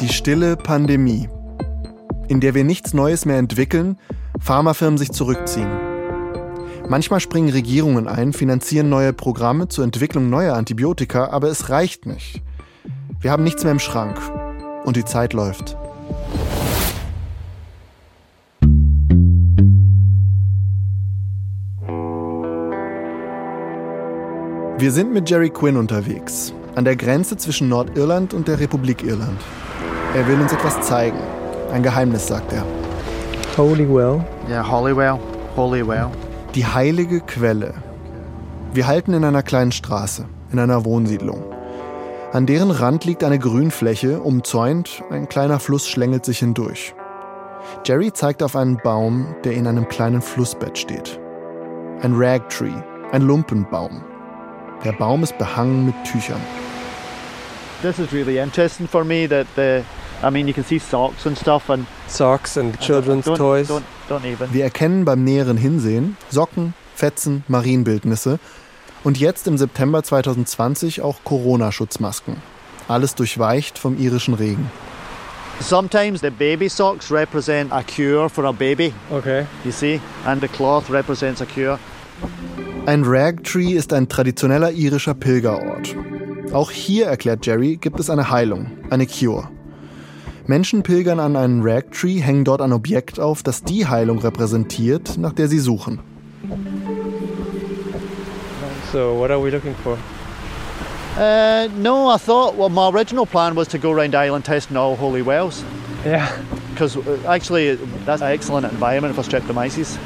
Die 0.00 0.12
stille 0.12 0.56
Pandemie. 0.56 1.28
in 2.28 2.40
der 2.40 2.56
wir 2.56 2.64
nichts 2.64 2.92
Neues 2.92 3.24
mehr 3.24 3.38
entwickeln, 3.38 3.98
Pharmafirmen 4.40 4.98
sich 4.98 5.12
zurückziehen. 5.12 5.85
Manchmal 6.88 7.18
springen 7.18 7.48
Regierungen 7.48 8.06
ein, 8.06 8.32
finanzieren 8.32 8.88
neue 8.88 9.12
Programme 9.12 9.66
zur 9.66 9.84
Entwicklung 9.84 10.30
neuer 10.30 10.54
Antibiotika, 10.54 11.30
aber 11.30 11.48
es 11.48 11.68
reicht 11.68 12.06
nicht. 12.06 12.42
Wir 13.20 13.32
haben 13.32 13.42
nichts 13.42 13.64
mehr 13.64 13.72
im 13.72 13.80
Schrank 13.80 14.20
und 14.84 14.94
die 14.96 15.04
Zeit 15.04 15.32
läuft. 15.32 15.76
Wir 24.78 24.92
sind 24.92 25.12
mit 25.12 25.28
Jerry 25.28 25.50
Quinn 25.50 25.76
unterwegs, 25.76 26.52
an 26.76 26.84
der 26.84 26.94
Grenze 26.94 27.36
zwischen 27.36 27.68
Nordirland 27.68 28.32
und 28.32 28.46
der 28.46 28.60
Republik 28.60 29.02
Irland. 29.02 29.40
Er 30.14 30.28
will 30.28 30.40
uns 30.40 30.52
etwas 30.52 30.80
zeigen. 30.82 31.18
Ein 31.72 31.82
Geheimnis, 31.82 32.28
sagt 32.28 32.52
er. 32.52 32.64
Holywell. 33.56 34.24
Yeah, 34.48 34.70
Holywell. 34.70 35.18
Holywell. 35.56 36.10
Die 36.56 36.64
heilige 36.64 37.20
Quelle. 37.20 37.74
Wir 38.72 38.86
halten 38.86 39.12
in 39.12 39.24
einer 39.24 39.42
kleinen 39.42 39.72
Straße, 39.72 40.24
in 40.50 40.58
einer 40.58 40.86
Wohnsiedlung. 40.86 41.44
An 42.32 42.46
deren 42.46 42.70
Rand 42.70 43.04
liegt 43.04 43.22
eine 43.24 43.38
Grünfläche, 43.38 44.20
umzäunt, 44.20 45.02
ein 45.10 45.28
kleiner 45.28 45.60
Fluss 45.60 45.86
schlängelt 45.86 46.24
sich 46.24 46.38
hindurch. 46.38 46.94
Jerry 47.84 48.10
zeigt 48.10 48.42
auf 48.42 48.56
einen 48.56 48.78
Baum, 48.78 49.36
der 49.44 49.52
in 49.52 49.66
einem 49.66 49.86
kleinen 49.86 50.22
Flussbett 50.22 50.78
steht. 50.78 51.20
Ein 52.00 52.14
Ragtree, 52.16 52.72
ein 53.12 53.20
Lumpenbaum. 53.20 54.02
Der 54.82 54.92
Baum 54.92 55.24
ist 55.24 55.36
behangen 55.36 55.84
mit 55.84 55.94
Tüchern. 56.04 56.40
This 57.82 57.98
is 57.98 58.10
really 58.14 58.38
interesting 58.38 58.88
for 58.88 59.04
me 59.04 59.28
that 59.28 59.46
the 59.56 59.82
I 60.26 60.30
mean 60.30 60.48
you 60.48 60.54
can 60.54 60.64
see 60.64 60.78
socks 60.78 61.26
and 61.26 61.38
stuff 61.38 61.68
and 61.68 61.86
Socks 62.08 62.56
and 62.56 62.78
children's 62.80 63.26
don't, 63.26 63.36
toys. 63.36 63.68
Don't, 63.68 63.84
don't 64.08 64.24
even. 64.24 64.52
Wir 64.52 64.64
erkennen 64.64 65.04
beim 65.04 65.24
näheren 65.24 65.56
Hinsehen 65.56 66.16
Socken, 66.30 66.74
Fetzen, 66.94 67.44
Marienbildnisse 67.48 68.38
und 69.04 69.18
jetzt 69.18 69.46
im 69.46 69.58
September 69.58 70.02
2020 70.02 71.02
auch 71.02 71.18
Corona-Schutzmasken. 71.24 72.36
Alles 72.88 73.14
durchweicht 73.14 73.78
vom 73.78 73.98
irischen 73.98 74.34
Regen. 74.34 74.70
Sometimes 75.60 76.20
the 76.20 76.30
baby 76.30 76.68
socks 76.68 77.10
represent 77.10 77.72
a 77.72 77.82
cure 77.82 78.28
for 78.28 78.44
a 78.44 78.52
baby. 78.52 78.92
Okay. 79.10 79.46
You 79.64 79.72
see? 79.72 80.00
And 80.24 80.42
the 80.42 80.48
cloth 80.48 80.90
represents 80.90 81.40
a 81.40 81.46
cure. 81.46 81.78
Ein 82.86 83.02
Ragtree 83.04 83.72
ist 83.72 83.92
ein 83.92 84.08
traditioneller 84.08 84.70
irischer 84.70 85.14
Pilgerort. 85.14 85.96
Auch 86.52 86.70
hier, 86.70 87.06
erklärt 87.06 87.44
Jerry, 87.44 87.76
gibt 87.76 87.98
es 87.98 88.10
eine 88.10 88.30
Heilung, 88.30 88.70
eine 88.90 89.06
Cure. 89.06 89.48
Menschen 90.48 90.82
pilgern 90.82 91.18
an 91.18 91.36
einen 91.36 91.62
Ragtree, 91.62 92.20
hängen 92.20 92.44
dort 92.44 92.60
ein 92.60 92.72
Objekt 92.72 93.18
auf, 93.18 93.42
das 93.42 93.64
die 93.64 93.86
Heilung 93.86 94.18
repräsentiert, 94.20 95.18
nach 95.18 95.32
der 95.32 95.48
sie 95.48 95.58
suchen. 95.58 96.00
So, 98.92 99.18
what 99.18 99.30
are 99.30 99.42
we 99.42 99.50
looking 99.50 99.74
for? 99.82 99.98
Uh, 101.18 101.68
no, 101.78 102.08
I 102.08 102.18
thought, 102.18 102.56
well, 102.56 102.68
my 102.68 102.88
original 102.88 103.26
plan 103.26 103.56
was 103.56 103.68
to 103.68 103.78
go 103.78 103.90
around 103.90 104.14
Ireland 104.14 104.44
testing 104.44 104.76
all 104.76 104.96
holy 104.96 105.22
wells. 105.22 105.64
Yeah. 106.04 106.28
Because 106.72 106.96
actually, 107.26 107.78
that's 108.04 108.22
an 108.22 108.30
excellent 108.30 108.70
environment 108.70 109.14
for 109.14 109.24
streptomyces. 109.24 109.98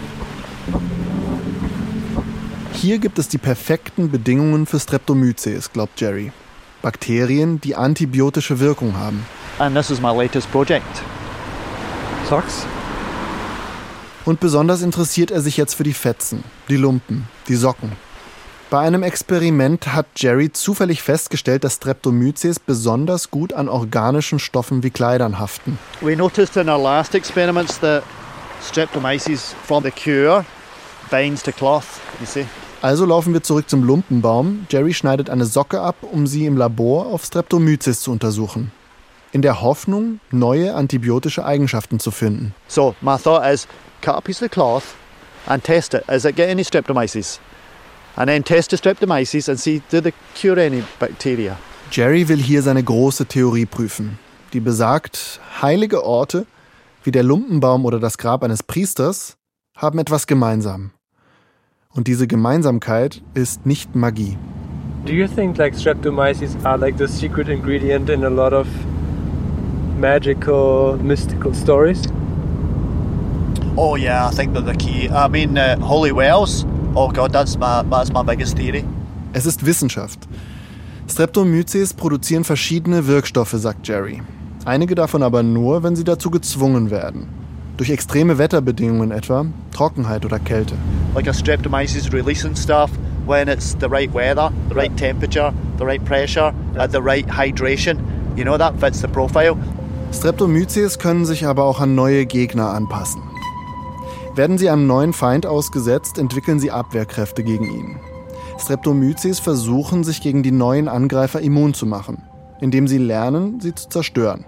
Hier 2.75 2.99
gibt 2.99 3.19
es 3.19 3.29
die 3.29 3.39
perfekten 3.39 4.11
Bedingungen 4.11 4.67
für 4.67 4.81
Streptomyces, 4.81 5.71
glaubt 5.73 6.01
Jerry. 6.01 6.33
Bakterien, 6.81 7.61
die 7.61 7.75
antibiotische 7.75 8.59
Wirkung 8.59 8.97
haben. 8.97 9.27
And 9.61 9.77
this 9.77 9.91
is 9.91 10.01
my 10.01 10.11
latest 10.11 10.51
project. 10.51 10.87
Socks? 12.31 12.65
Und 14.25 14.41
besonders 14.41 14.81
interessiert 14.81 15.31
er 15.31 15.43
sich 15.43 15.59
jetzt 15.59 15.75
für 15.75 15.83
die 15.83 15.93
Fetzen, 15.93 16.45
die 16.71 16.79
Lumpen, 16.79 17.29
die 17.47 17.57
Socken. 17.57 17.93
Bei 18.71 18.79
einem 18.79 19.03
Experiment 19.03 19.93
hat 19.93 20.07
Jerry 20.17 20.51
zufällig 20.51 21.03
festgestellt, 21.03 21.63
dass 21.65 21.75
Streptomyces 21.75 22.59
besonders 22.59 23.31
gut 23.31 23.53
an 23.53 23.69
organischen 23.69 24.39
Stoffen 24.39 24.83
wie 24.83 24.89
Kleidern 24.89 25.39
haften. 25.39 25.79
We 26.01 26.17
noticed 26.17 26.57
in 26.57 26.71
our 26.71 26.81
last 26.81 27.15
experiments 27.15 27.79
that 27.81 28.03
streptomyces 28.63 29.55
from 29.67 29.85
the 29.85 29.91
cure 29.91 30.43
binds 31.11 31.43
to 31.43 31.53
cloth, 31.53 32.01
you 32.19 32.25
see. 32.27 32.47
Also 32.81 33.05
laufen 33.05 33.35
wir 33.35 33.43
zurück 33.43 33.69
zum 33.69 33.83
Lumpenbaum. 33.83 34.67
Jerry 34.71 34.95
schneidet 34.95 35.29
eine 35.29 35.45
Socke 35.45 35.83
ab, 35.83 35.97
um 36.01 36.27
sie 36.27 36.47
im 36.47 36.57
Labor 36.57 37.07
auf 37.07 37.25
Streptomyces 37.25 38.01
zu 38.01 38.11
untersuchen. 38.11 38.73
In 39.33 39.43
der 39.43 39.61
Hoffnung, 39.61 40.19
neue 40.33 40.75
antibiotische 40.75 41.45
Eigenschaften 41.45 42.01
zu 42.01 42.11
finden. 42.11 42.55
So 42.67 42.97
my 43.01 43.17
thought 43.17 43.47
is 43.47 43.69
cut 44.01 44.17
a 44.17 44.21
piece 44.21 44.43
of 44.43 44.51
cloth 44.51 44.95
and 45.47 45.63
test 45.63 45.95
it. 45.95 46.03
Is 46.09 46.25
it 46.25 46.35
get 46.35 46.49
any 46.49 46.63
streptomyces? 46.63 47.39
And 48.17 48.29
then 48.29 48.43
test 48.43 48.71
the 48.71 48.77
streptomyces 48.77 49.49
and 49.49 49.59
see 49.59 49.83
do 49.91 50.01
they 50.01 50.13
cure 50.35 50.59
any 50.59 50.83
bacteria. 50.99 51.57
Jerry 51.91 52.29
will 52.29 52.39
hier 52.39 52.63
seine 52.63 52.83
große 52.83 53.27
Theorie 53.27 53.67
prüfen, 53.67 54.19
die 54.53 54.61
besagt, 54.61 55.41
heilige 55.61 56.05
Orte 56.05 56.47
wie 57.03 57.13
der 57.13 57.23
Lumpenbaum 57.23 57.85
oder 57.85 57.99
das 57.99 58.19
Grab 58.19 58.43
eines 58.43 58.63
Priesters 58.63 59.37
haben 59.77 59.99
etwas 59.99 60.27
gemeinsam. 60.27 60.91
Und 61.95 62.07
diese 62.07 62.27
Gemeinsamkeit 62.27 63.23
ist 63.35 63.65
nicht 63.65 63.95
Magie. 63.95 64.37
Do 65.07 65.13
you 65.13 65.27
think 65.27 65.57
like 65.57 65.75
streptomyces 65.75 66.57
are 66.65 66.77
like 66.77 66.99
the 66.99 67.07
secret 67.07 67.49
ingredient 67.49 68.11
in 68.11 68.25
a 68.25 68.29
lot 68.29 68.53
of 68.53 68.67
magical, 70.01 70.99
mystical 71.03 71.55
stories? 71.55 72.09
Oh 73.77 73.97
yeah, 73.97 74.27
I 74.27 74.31
think 74.31 74.53
they're 74.53 74.63
the 74.63 74.75
key. 74.75 75.09
I 75.09 75.29
mean, 75.29 75.57
uh, 75.57 75.79
holy 75.79 76.13
wells. 76.13 76.65
Oh 76.97 77.11
god, 77.11 77.33
that's 77.33 77.57
my 77.57 77.83
that's 77.83 78.13
my 78.13 78.23
biggest 78.23 78.57
theory. 78.57 78.85
Es 79.33 79.47
ist 79.47 79.65
Wissenschaft. 79.65 80.27
Streptomyces 81.07 81.95
produzieren 81.95 82.45
verschiedene 82.45 83.07
Wirkstoffe, 83.07 83.53
sagt 83.53 83.87
Jerry. 83.87 84.23
Einige 84.65 84.95
davon 84.95 85.23
aber 85.23 85.43
nur, 85.43 85.83
wenn 85.83 85.97
sie 85.97 86.05
dazu 86.05 86.31
gezwungen 86.31 86.91
werden. 86.91 87.29
Durch 87.77 87.91
extreme 87.91 88.39
Wetterbedingungen 88.39 89.11
etwa, 89.11 89.47
Trockenheit 89.73 90.25
oder 90.25 90.39
Kälte. 90.39 90.75
Like 91.15 91.29
a 91.29 91.33
streptomyces 91.33 92.13
releasing 92.13 92.55
stuff 92.55 92.91
when 93.27 93.49
it's 93.49 93.75
the 93.79 93.89
right 93.89 94.13
weather, 94.13 94.51
the 94.69 94.75
right 94.75 94.95
temperature, 94.97 95.53
the 95.79 95.85
right 95.85 96.05
pressure, 96.05 96.53
at 96.77 96.93
the 96.93 97.01
right 97.01 97.27
hydration. 97.27 97.99
You 98.37 98.45
know 98.45 98.59
that 98.59 98.79
fits 98.79 99.01
the 99.01 99.09
profile. 99.09 99.57
Streptomyces 100.13 100.99
können 100.99 101.25
sich 101.25 101.47
aber 101.47 101.65
auch 101.65 101.81
an 101.81 101.95
neue 101.95 102.27
Gegner 102.27 102.71
anpassen. 102.71 103.23
Werden 104.35 104.59
sie 104.59 104.69
einem 104.69 104.87
neuen 104.87 105.13
Feind 105.13 105.47
ausgesetzt, 105.47 106.19
entwickeln 106.19 106.59
sie 106.59 106.71
Abwehrkräfte 106.71 107.45
gegen 107.45 107.65
ihn. 107.65 107.97
Streptomyces 108.59 109.39
versuchen, 109.39 110.05
sich 110.05 110.21
gegen 110.21 110.43
die 110.43 110.51
neuen 110.51 110.89
Angreifer 110.89 111.41
immun 111.41 111.75
zu 111.75 111.87
machen, 111.87 112.23
indem 112.61 112.89
sie 112.89 112.99
lernen, 112.99 113.61
sie 113.61 113.75
zu 113.75 113.89
zerstören. 113.89 114.45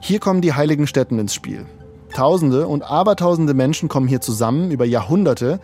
Hier 0.00 0.18
kommen 0.18 0.40
die 0.40 0.52
heiligen 0.52 0.86
Stätten 0.86 1.18
ins 1.18 1.34
Spiel. 1.34 1.66
Tausende 2.12 2.66
und 2.66 2.82
Abertausende 2.82 3.54
Menschen 3.54 3.88
kommen 3.88 4.08
hier 4.08 4.20
zusammen 4.20 4.70
über 4.70 4.84
Jahrhunderte, 4.84 5.60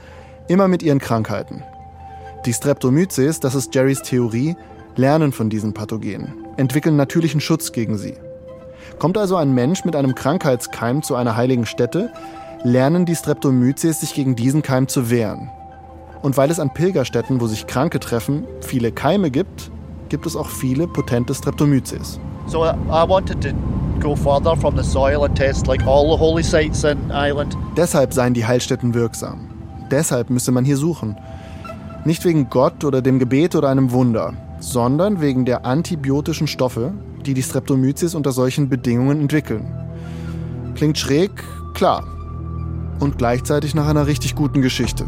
immer 0.48 0.68
mit 0.68 0.82
ihren 0.82 0.98
Krankheiten. 1.00 1.62
Die 2.46 2.52
Streptomyces, 2.52 3.40
das 3.40 3.54
ist 3.54 3.74
Jerrys 3.74 4.02
Theorie, 4.02 4.56
lernen 4.96 5.32
von 5.32 5.50
diesen 5.50 5.74
Pathogenen, 5.74 6.34
entwickeln 6.56 6.96
natürlichen 6.96 7.40
Schutz 7.40 7.72
gegen 7.72 7.98
sie. 7.98 8.14
Kommt 8.98 9.18
also 9.18 9.36
ein 9.36 9.52
Mensch 9.52 9.84
mit 9.84 9.96
einem 9.96 10.14
Krankheitskeim 10.14 11.02
zu 11.02 11.14
einer 11.14 11.36
heiligen 11.36 11.66
Stätte, 11.66 12.10
lernen 12.64 13.06
die 13.06 13.16
Streptomyces 13.16 14.00
sich 14.00 14.14
gegen 14.14 14.36
diesen 14.36 14.62
Keim 14.62 14.88
zu 14.88 15.10
wehren. 15.10 15.50
Und 16.22 16.36
weil 16.36 16.50
es 16.50 16.60
an 16.60 16.72
Pilgerstätten, 16.72 17.40
wo 17.40 17.46
sich 17.46 17.66
Kranke 17.66 17.98
treffen, 17.98 18.44
viele 18.60 18.92
Keime 18.92 19.30
gibt, 19.30 19.70
gibt 20.08 20.26
es 20.26 20.36
auch 20.36 20.48
viele 20.48 20.86
potente 20.86 21.34
Streptomyces. 21.34 22.20
So 22.46 22.64
I 22.64 23.08
wanted 23.08 23.40
to 23.42 23.50
go 24.00 24.14
further 24.14 24.56
from 24.56 24.76
the 24.76 24.84
soil 24.84 25.24
and 25.24 25.36
test 25.36 25.66
like 25.66 25.84
all 25.86 26.10
the 26.10 26.18
holy 26.18 26.42
sites 26.42 26.84
in 26.84 26.98
Ireland. 27.10 27.56
Deshalb 27.76 28.12
seien 28.12 28.34
die 28.34 28.44
Heilstätten 28.44 28.94
wirksam. 28.94 29.48
Deshalb 29.90 30.30
müsse 30.30 30.52
man 30.52 30.64
hier 30.64 30.76
suchen. 30.76 31.16
Nicht 32.04 32.24
wegen 32.24 32.50
Gott 32.50 32.84
oder 32.84 33.00
dem 33.02 33.18
Gebet 33.18 33.54
oder 33.54 33.68
einem 33.68 33.92
Wunder, 33.92 34.34
sondern 34.58 35.20
wegen 35.20 35.44
der 35.44 35.64
antibiotischen 35.64 36.46
Stoffe, 36.46 36.92
die 37.26 37.34
die 37.34 37.42
Streptomyces 37.42 38.14
unter 38.14 38.32
solchen 38.32 38.68
Bedingungen 38.68 39.20
entwickeln. 39.20 39.66
Klingt 40.74 40.98
schräg, 40.98 41.30
klar. 41.74 42.04
Und 43.00 43.18
gleichzeitig 43.18 43.74
nach 43.74 43.88
einer 43.88 44.06
richtig 44.06 44.34
guten 44.34 44.62
Geschichte. 44.62 45.06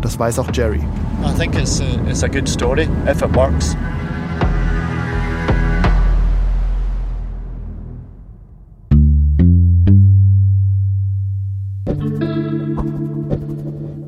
Das 0.00 0.18
weiß 0.18 0.38
auch 0.38 0.48
Jerry. 0.52 0.80
I 1.24 1.32
think 1.36 1.54
it's 1.56 1.80
a, 1.80 1.84
it's 2.08 2.22
a 2.22 2.28
good 2.28 2.48
story 2.48 2.88
if 3.06 3.22
it 3.22 3.34
works. 3.34 3.76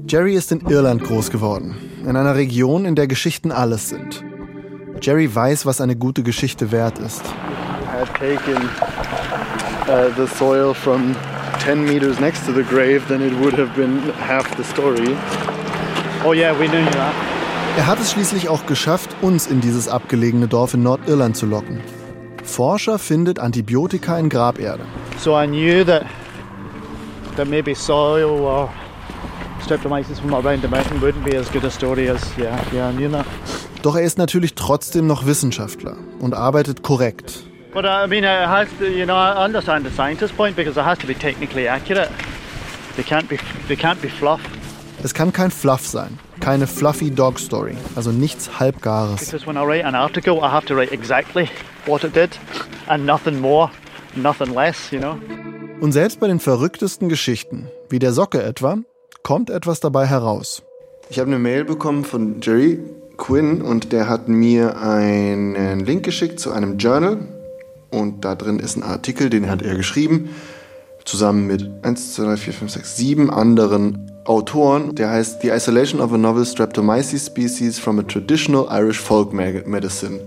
Jerry 0.06 0.34
ist 0.34 0.50
in 0.50 0.60
Irland 0.68 1.04
groß 1.04 1.30
geworden, 1.30 1.76
in 2.04 2.16
einer 2.16 2.34
Region, 2.34 2.84
in 2.84 2.96
der 2.96 3.06
Geschichten 3.06 3.52
alles 3.52 3.90
sind. 3.90 4.24
Jerry 5.00 5.34
weiß, 5.34 5.66
was 5.66 5.80
eine 5.80 5.96
gute 5.96 6.22
Geschichte 6.22 6.70
wert 6.72 6.98
ist. 6.98 7.22
Taken 8.18 8.56
uh, 9.88 10.10
the 10.16 10.26
soil 10.26 10.74
from 10.74 11.14
10 11.64 11.84
meters 11.84 12.18
next 12.20 12.44
to 12.46 12.52
the 12.52 12.62
grave, 12.62 13.02
then 13.08 13.20
it 13.22 13.32
would 13.40 13.54
have 13.58 13.74
been 13.74 14.00
half 14.18 14.46
the 14.56 14.64
story. 14.64 15.16
Oh 16.24 16.32
yeah, 16.32 16.52
we 16.58 16.68
knew 16.68 16.84
that. 16.92 17.14
Er 17.76 17.86
hat 17.86 18.00
es 18.00 18.10
schließlich 18.12 18.48
auch 18.48 18.66
geschafft, 18.66 19.10
uns 19.22 19.46
in 19.46 19.60
dieses 19.60 19.88
abgelegene 19.88 20.48
Dorf 20.48 20.74
in 20.74 20.82
Nordirland 20.82 21.36
zu 21.36 21.46
locken. 21.46 21.80
Forscher 22.42 22.98
findet 22.98 23.38
Antibiotika 23.38 24.18
in 24.18 24.28
Graberde. 24.28 24.84
So 25.18 25.34
I 25.34 25.46
knew 25.46 25.84
that 25.84 26.04
that 27.36 27.48
maybe 27.48 27.74
soil 27.74 28.40
or 28.40 28.68
streptomyces 29.62 30.18
from 30.20 30.34
around 30.34 30.62
the 30.62 30.68
mountain 30.68 31.00
wouldn't 31.00 31.24
be 31.24 31.36
as 31.36 31.48
good 31.50 31.64
a 31.64 31.70
story 31.70 32.08
as 32.08 32.20
yeah, 32.36 32.60
yeah, 32.72 32.88
I 32.88 32.92
knew 32.92 33.08
that. 33.10 33.26
Doch 33.82 33.96
er 33.96 34.02
ist 34.02 34.18
natürlich 34.18 34.54
trotzdem 34.54 35.06
noch 35.06 35.24
Wissenschaftler 35.24 35.96
und 36.20 36.34
arbeitet 36.34 36.82
korrekt. 36.82 37.44
But 37.72 37.84
uh, 37.84 38.04
I 38.04 38.08
mean, 38.08 38.24
it 38.24 38.46
has 38.46 38.68
to, 38.78 38.86
you 38.86 39.04
know, 39.04 39.14
I 39.14 39.44
understand 39.44 39.86
the 39.86 39.92
scientist's 39.94 40.36
point 40.36 40.56
because 40.56 40.78
it 40.78 40.84
has 40.84 40.98
to 40.98 41.06
be 41.06 41.14
technically 41.14 41.68
accurate. 41.68 42.10
They 42.96 43.04
can't 43.04 43.28
be, 43.28 43.38
they 43.68 43.76
can't 43.76 44.00
be 44.02 44.08
fluff. 44.08 44.40
Es 45.02 45.14
kann 45.14 45.32
kein 45.32 45.50
Fluff 45.50 45.86
sein, 45.86 46.18
keine 46.40 46.66
fluffy 46.66 47.10
dog 47.10 47.38
story, 47.38 47.74
also 47.94 48.10
nichts 48.10 48.60
halbgares. 48.60 49.20
Because 49.20 49.46
when 49.46 49.56
I 49.56 49.64
write 49.64 49.86
an 49.86 49.94
article, 49.94 50.40
I 50.42 50.50
have 50.50 50.66
to 50.66 50.74
write 50.74 50.92
exactly 50.92 51.48
what 51.86 52.04
it 52.04 52.14
did 52.14 52.30
and 52.88 53.06
nothing 53.06 53.40
more, 53.40 53.70
nothing 54.14 54.52
less, 54.52 54.90
you 54.90 54.98
know. 54.98 55.16
Und 55.80 55.92
selbst 55.92 56.20
bei 56.20 56.26
den 56.26 56.40
verrücktesten 56.40 57.08
Geschichten, 57.08 57.70
wie 57.88 57.98
der 57.98 58.12
Socke 58.12 58.42
etwa, 58.42 58.76
kommt 59.22 59.48
etwas 59.48 59.80
dabei 59.80 60.06
heraus. 60.06 60.62
Ich 61.08 61.18
habe 61.18 61.28
eine 61.28 61.38
Mail 61.38 61.64
bekommen 61.64 62.04
von 62.04 62.42
Jerry 62.42 62.78
Quinn 63.20 63.62
und 63.62 63.92
der 63.92 64.08
hat 64.08 64.28
mir 64.28 64.80
einen 64.80 65.78
Link 65.80 66.02
geschickt 66.02 66.40
zu 66.40 66.50
einem 66.50 66.78
Journal 66.78 67.18
und 67.90 68.24
da 68.24 68.34
drin 68.34 68.58
ist 68.58 68.76
ein 68.76 68.82
Artikel, 68.82 69.30
den 69.30 69.48
hat 69.48 69.62
er 69.62 69.76
geschrieben, 69.76 70.30
zusammen 71.04 71.46
mit 71.46 71.70
1, 71.82 72.14
2, 72.14 72.24
3, 72.24 72.36
4, 72.36 72.52
5, 72.54 72.72
6, 72.72 72.96
7 72.96 73.30
anderen 73.30 74.10
Autoren. 74.24 74.94
Der 74.94 75.10
heißt 75.10 75.42
The 75.42 75.50
Isolation 75.50 76.00
of 76.00 76.12
a 76.12 76.18
Novel 76.18 76.46
Streptomyces 76.46 77.26
Species 77.26 77.78
from 77.78 77.98
a 77.98 78.02
Traditional 78.02 78.66
Irish 78.70 78.98
Folk 78.98 79.32
Medicine, 79.32 80.20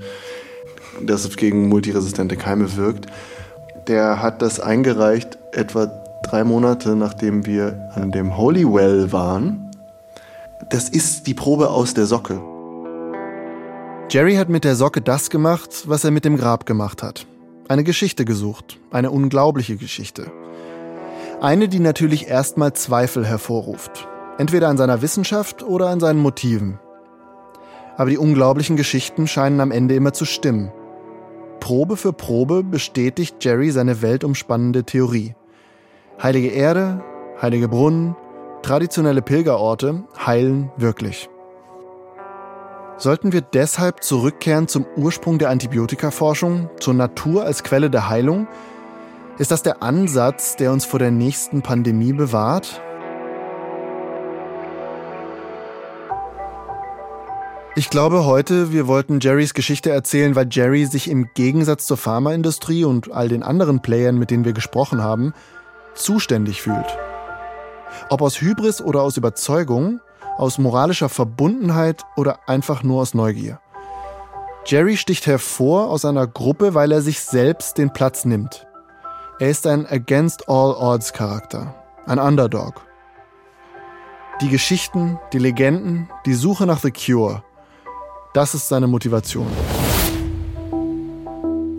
das 1.01 1.35
gegen 1.35 1.67
multiresistente 1.67 2.37
Keime 2.37 2.77
wirkt. 2.77 3.07
Der 3.87 4.21
hat 4.21 4.41
das 4.41 4.59
eingereicht 4.59 5.37
etwa 5.51 5.87
drei 6.23 6.43
Monate 6.43 6.95
nachdem 6.95 7.45
wir 7.45 7.89
an 7.95 8.11
dem 8.11 8.37
Holy 8.37 8.65
Well 8.65 9.11
waren. 9.11 9.71
Das 10.69 10.89
ist 10.89 11.27
die 11.27 11.33
Probe 11.33 11.69
aus 11.69 11.93
der 11.93 12.05
Socke. 12.05 12.52
Jerry 14.13 14.35
hat 14.35 14.47
mit 14.47 14.63
der 14.63 14.75
Socke 14.75 15.01
das 15.01 15.31
gemacht, 15.31 15.85
was 15.87 16.03
er 16.03 16.11
mit 16.11 16.23
dem 16.23 16.37
Grab 16.37 16.67
gemacht 16.67 17.01
hat. 17.01 17.25
Eine 17.67 17.83
Geschichte 17.83 18.25
gesucht, 18.25 18.79
eine 18.91 19.09
unglaubliche 19.09 19.75
Geschichte. 19.75 20.31
Eine, 21.41 21.67
die 21.67 21.79
natürlich 21.79 22.27
erstmal 22.27 22.73
Zweifel 22.73 23.25
hervorruft. 23.25 24.07
Entweder 24.37 24.69
an 24.69 24.77
seiner 24.77 25.01
Wissenschaft 25.01 25.63
oder 25.63 25.89
an 25.89 25.99
seinen 25.99 26.19
Motiven. 26.19 26.77
Aber 27.97 28.11
die 28.11 28.19
unglaublichen 28.19 28.75
Geschichten 28.75 29.25
scheinen 29.25 29.59
am 29.59 29.71
Ende 29.71 29.95
immer 29.95 30.13
zu 30.13 30.25
stimmen. 30.25 30.71
Probe 31.59 31.97
für 31.97 32.13
Probe 32.13 32.63
bestätigt 32.63 33.43
Jerry 33.43 33.71
seine 33.71 34.03
weltumspannende 34.03 34.83
Theorie. 34.83 35.33
Heilige 36.21 36.49
Erde, 36.49 37.03
heilige 37.41 37.67
Brunnen, 37.67 38.15
traditionelle 38.61 39.23
Pilgerorte 39.23 40.03
heilen 40.23 40.71
wirklich. 40.77 41.31
Sollten 42.97 43.33
wir 43.33 43.41
deshalb 43.41 44.03
zurückkehren 44.03 44.67
zum 44.67 44.85
Ursprung 44.95 45.39
der 45.39 45.49
Antibiotikaforschung, 45.49 46.69
zur 46.79 46.93
Natur 46.93 47.43
als 47.43 47.63
Quelle 47.63 47.89
der 47.89 48.07
Heilung? 48.07 48.47
Ist 49.39 49.49
das 49.49 49.63
der 49.63 49.81
Ansatz, 49.81 50.55
der 50.55 50.71
uns 50.71 50.85
vor 50.85 50.99
der 50.99 51.09
nächsten 51.09 51.63
Pandemie 51.63 52.13
bewahrt? 52.13 52.81
Ich 57.75 57.89
glaube 57.89 58.25
heute, 58.25 58.71
wir 58.71 58.85
wollten 58.85 59.19
Jerrys 59.19 59.55
Geschichte 59.55 59.89
erzählen, 59.89 60.35
weil 60.35 60.47
Jerry 60.51 60.85
sich 60.85 61.09
im 61.09 61.29
Gegensatz 61.33 61.87
zur 61.87 61.97
Pharmaindustrie 61.97 62.83
und 62.83 63.11
all 63.11 63.27
den 63.27 63.41
anderen 63.41 63.81
Playern, 63.81 64.19
mit 64.19 64.29
denen 64.29 64.45
wir 64.45 64.53
gesprochen 64.53 65.01
haben, 65.01 65.33
zuständig 65.95 66.61
fühlt. 66.61 66.99
Ob 68.09 68.21
aus 68.21 68.39
Hybris 68.39 68.79
oder 68.79 69.01
aus 69.01 69.17
Überzeugung, 69.17 69.99
aus 70.37 70.57
moralischer 70.57 71.09
Verbundenheit 71.09 72.03
oder 72.15 72.39
einfach 72.47 72.83
nur 72.83 73.01
aus 73.01 73.13
Neugier. 73.13 73.59
Jerry 74.65 74.97
sticht 74.97 75.27
hervor 75.27 75.89
aus 75.89 76.05
einer 76.05 76.25
Gruppe, 76.25 76.73
weil 76.73 76.91
er 76.91 77.01
sich 77.01 77.19
selbst 77.19 77.77
den 77.77 77.91
Platz 77.91 78.23
nimmt. 78.25 78.65
Er 79.39 79.49
ist 79.49 79.67
ein 79.67 79.85
Against 79.85 80.47
All 80.47 80.71
Odds 80.73 81.11
Charakter, 81.11 81.75
ein 82.05 82.19
Underdog. 82.19 82.81
Die 84.41 84.49
Geschichten, 84.49 85.19
die 85.33 85.39
Legenden, 85.39 86.09
die 86.25 86.33
Suche 86.33 86.65
nach 86.65 86.79
The 86.79 86.91
Cure, 86.91 87.43
das 88.33 88.55
ist 88.55 88.67
seine 88.67 88.87
Motivation. 88.87 89.47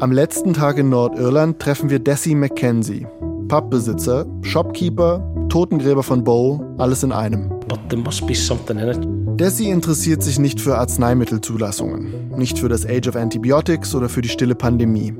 Am 0.01 0.12
letzten 0.12 0.53
Tag 0.53 0.77
in 0.77 0.90
Nordirland 0.90 1.59
treffen 1.59 1.88
wir 1.88 1.99
Desi 1.99 2.35
McKenzie, 2.35 3.07
Pubbesitzer, 3.49 4.27
Shopkeeper, 4.43 5.34
Totengräber 5.55 6.03
von 6.03 6.25
Bow, 6.25 6.61
alles 6.79 7.05
in 7.05 7.12
einem. 7.12 7.49
In. 7.88 9.37
Desi 9.37 9.71
interessiert 9.71 10.21
sich 10.21 10.40
nicht 10.40 10.61
für 10.61 10.77
Arzneimittelzulassungen, 10.77 12.33
nicht 12.37 12.59
für 12.59 12.69
das 12.69 12.85
Age 12.85 13.07
of 13.07 13.14
Antibiotics 13.14 13.95
oder 13.95 14.09
für 14.09 14.21
die 14.21 14.29
stille 14.29 14.57
Pandemie. 14.57 15.14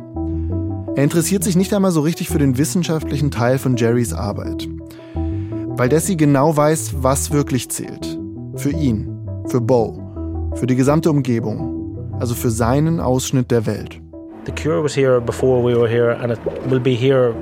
Er 0.97 1.05
interessiert 1.05 1.45
sich 1.45 1.55
nicht 1.55 1.73
einmal 1.73 1.93
so 1.93 2.01
richtig 2.01 2.31
für 2.31 2.39
den 2.39 2.59
wissenschaftlichen 2.59 3.31
Teil 3.31 3.59
von 3.59 3.77
Jerrys 3.77 4.13
Arbeit. 4.13 4.69
Weil 5.15 5.89
Desi 5.89 6.17
genau 6.17 6.57
weiß, 6.57 6.97
was 6.99 7.31
wirklich 7.31 7.69
zählt. 7.69 8.19
Für 8.57 8.71
ihn, 8.71 9.17
für 9.47 9.61
Bo, 9.61 10.51
für 10.57 10.67
die 10.67 10.75
gesamte 10.75 11.11
Umgebung, 11.11 12.11
also 12.19 12.35
für 12.35 12.51
seinen 12.51 12.99
Ausschnitt 12.99 13.53
der 13.53 13.67
Welt. 13.67 14.01
The 14.47 14.53
cure 14.53 14.83
was 14.83 14.97
here 14.97 15.21
before 15.21 15.65
we 15.65 15.79
were 15.79 15.89
here, 15.89 16.19
and 16.21 16.33
it 16.33 16.41
will 16.69 16.81
be 16.81 16.91
here 16.91 17.37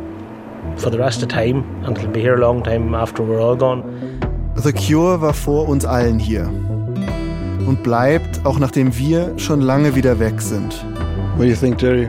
for 0.77 0.91
the 0.91 0.99
rest 0.99 1.23
of 1.23 1.29
time, 1.29 1.65
and 1.85 1.97
it'll 1.97 2.11
be 2.11 2.21
here 2.21 2.35
a 2.35 2.41
long 2.41 2.63
time 2.63 2.95
after 2.95 3.23
we're 3.23 3.41
all 3.41 3.57
gone. 3.57 3.83
The 4.57 4.73
Cure 4.73 5.21
war 5.21 5.33
vor 5.33 5.69
uns 5.69 5.85
allen 5.85 6.19
hier 6.19 6.47
und 7.67 7.83
bleibt, 7.83 8.45
auch 8.45 8.59
nachdem 8.59 8.97
wir 8.97 9.39
schon 9.39 9.61
lange 9.61 9.95
wieder 9.95 10.19
weg 10.19 10.41
sind. 10.41 10.75
What 11.37 11.45
do 11.45 11.49
you 11.49 11.57
think, 11.57 11.79
Jerry? 11.79 12.09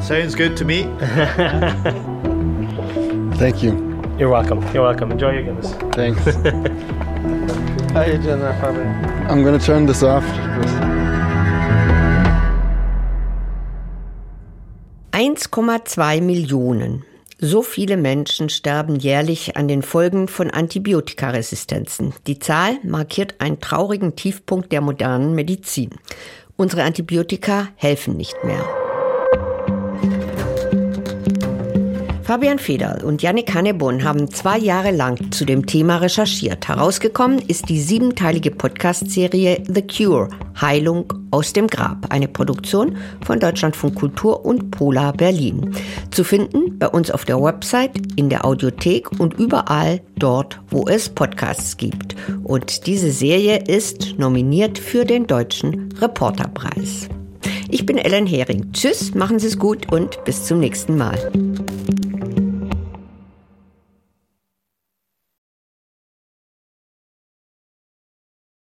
Sounds 0.00 0.34
good 0.34 0.56
to 0.56 0.64
me. 0.64 0.84
Thank 3.38 3.62
you. 3.62 3.72
You're 4.18 4.30
welcome. 4.30 4.60
You're 4.72 4.84
welcome. 4.84 5.12
Enjoy 5.12 5.32
your 5.32 5.42
Guinness. 5.42 5.74
Thanks. 5.92 6.24
How 7.92 8.04
you 8.04 8.18
doing 8.18 8.40
there, 8.40 8.54
Fabi? 8.60 8.84
I'm 9.30 9.44
gonna 9.44 9.58
turn 9.58 9.86
this 9.86 10.02
off. 10.02 10.24
1,2 15.12 16.22
Millionen. 16.22 17.04
So 17.44 17.62
viele 17.62 17.96
Menschen 17.96 18.48
sterben 18.50 18.94
jährlich 18.94 19.56
an 19.56 19.66
den 19.66 19.82
Folgen 19.82 20.28
von 20.28 20.52
Antibiotikaresistenzen. 20.52 22.14
Die 22.28 22.38
Zahl 22.38 22.78
markiert 22.84 23.40
einen 23.40 23.58
traurigen 23.58 24.14
Tiefpunkt 24.14 24.70
der 24.70 24.80
modernen 24.80 25.34
Medizin. 25.34 25.90
Unsere 26.56 26.84
Antibiotika 26.84 27.66
helfen 27.74 28.16
nicht 28.16 28.44
mehr. 28.44 28.81
Fabian 32.32 32.58
Federl 32.58 33.04
und 33.04 33.20
Yannick 33.20 33.52
Hannebon 33.52 34.04
haben 34.04 34.30
zwei 34.30 34.56
Jahre 34.56 34.90
lang 34.90 35.32
zu 35.32 35.44
dem 35.44 35.66
Thema 35.66 35.98
recherchiert. 35.98 36.66
Herausgekommen 36.66 37.38
ist 37.40 37.68
die 37.68 37.78
siebenteilige 37.78 38.50
Podcast-Serie 38.50 39.62
The 39.68 39.82
Cure– 39.82 40.30
Heilung 40.58 41.12
aus 41.30 41.52
dem 41.52 41.66
Grab, 41.66 42.06
eine 42.08 42.28
Produktion 42.28 42.96
von 43.22 43.38
Deutschlandfunk 43.38 43.96
Kultur 43.96 44.46
und 44.46 44.70
Polar 44.70 45.12
Berlin. 45.12 45.74
Zu 46.10 46.24
finden 46.24 46.78
bei 46.78 46.88
uns 46.88 47.10
auf 47.10 47.26
der 47.26 47.38
Website, 47.38 48.00
in 48.16 48.30
der 48.30 48.46
Audiothek 48.46 49.20
und 49.20 49.34
überall 49.34 50.00
dort, 50.16 50.58
wo 50.70 50.86
es 50.88 51.10
Podcasts 51.10 51.76
gibt. 51.76 52.16
Und 52.44 52.86
diese 52.86 53.12
Serie 53.12 53.58
ist 53.58 54.18
nominiert 54.18 54.78
für 54.78 55.04
den 55.04 55.26
Deutschen 55.26 55.92
Reporterpreis. 56.00 57.10
Ich 57.68 57.84
bin 57.84 57.98
Ellen 57.98 58.26
Hering. 58.26 58.72
Tschüss, 58.72 59.14
machen 59.14 59.38
Sie 59.38 59.48
es 59.48 59.58
gut 59.58 59.92
und 59.92 60.24
bis 60.24 60.46
zum 60.46 60.60
nächsten 60.60 60.96
Mal. 60.96 61.30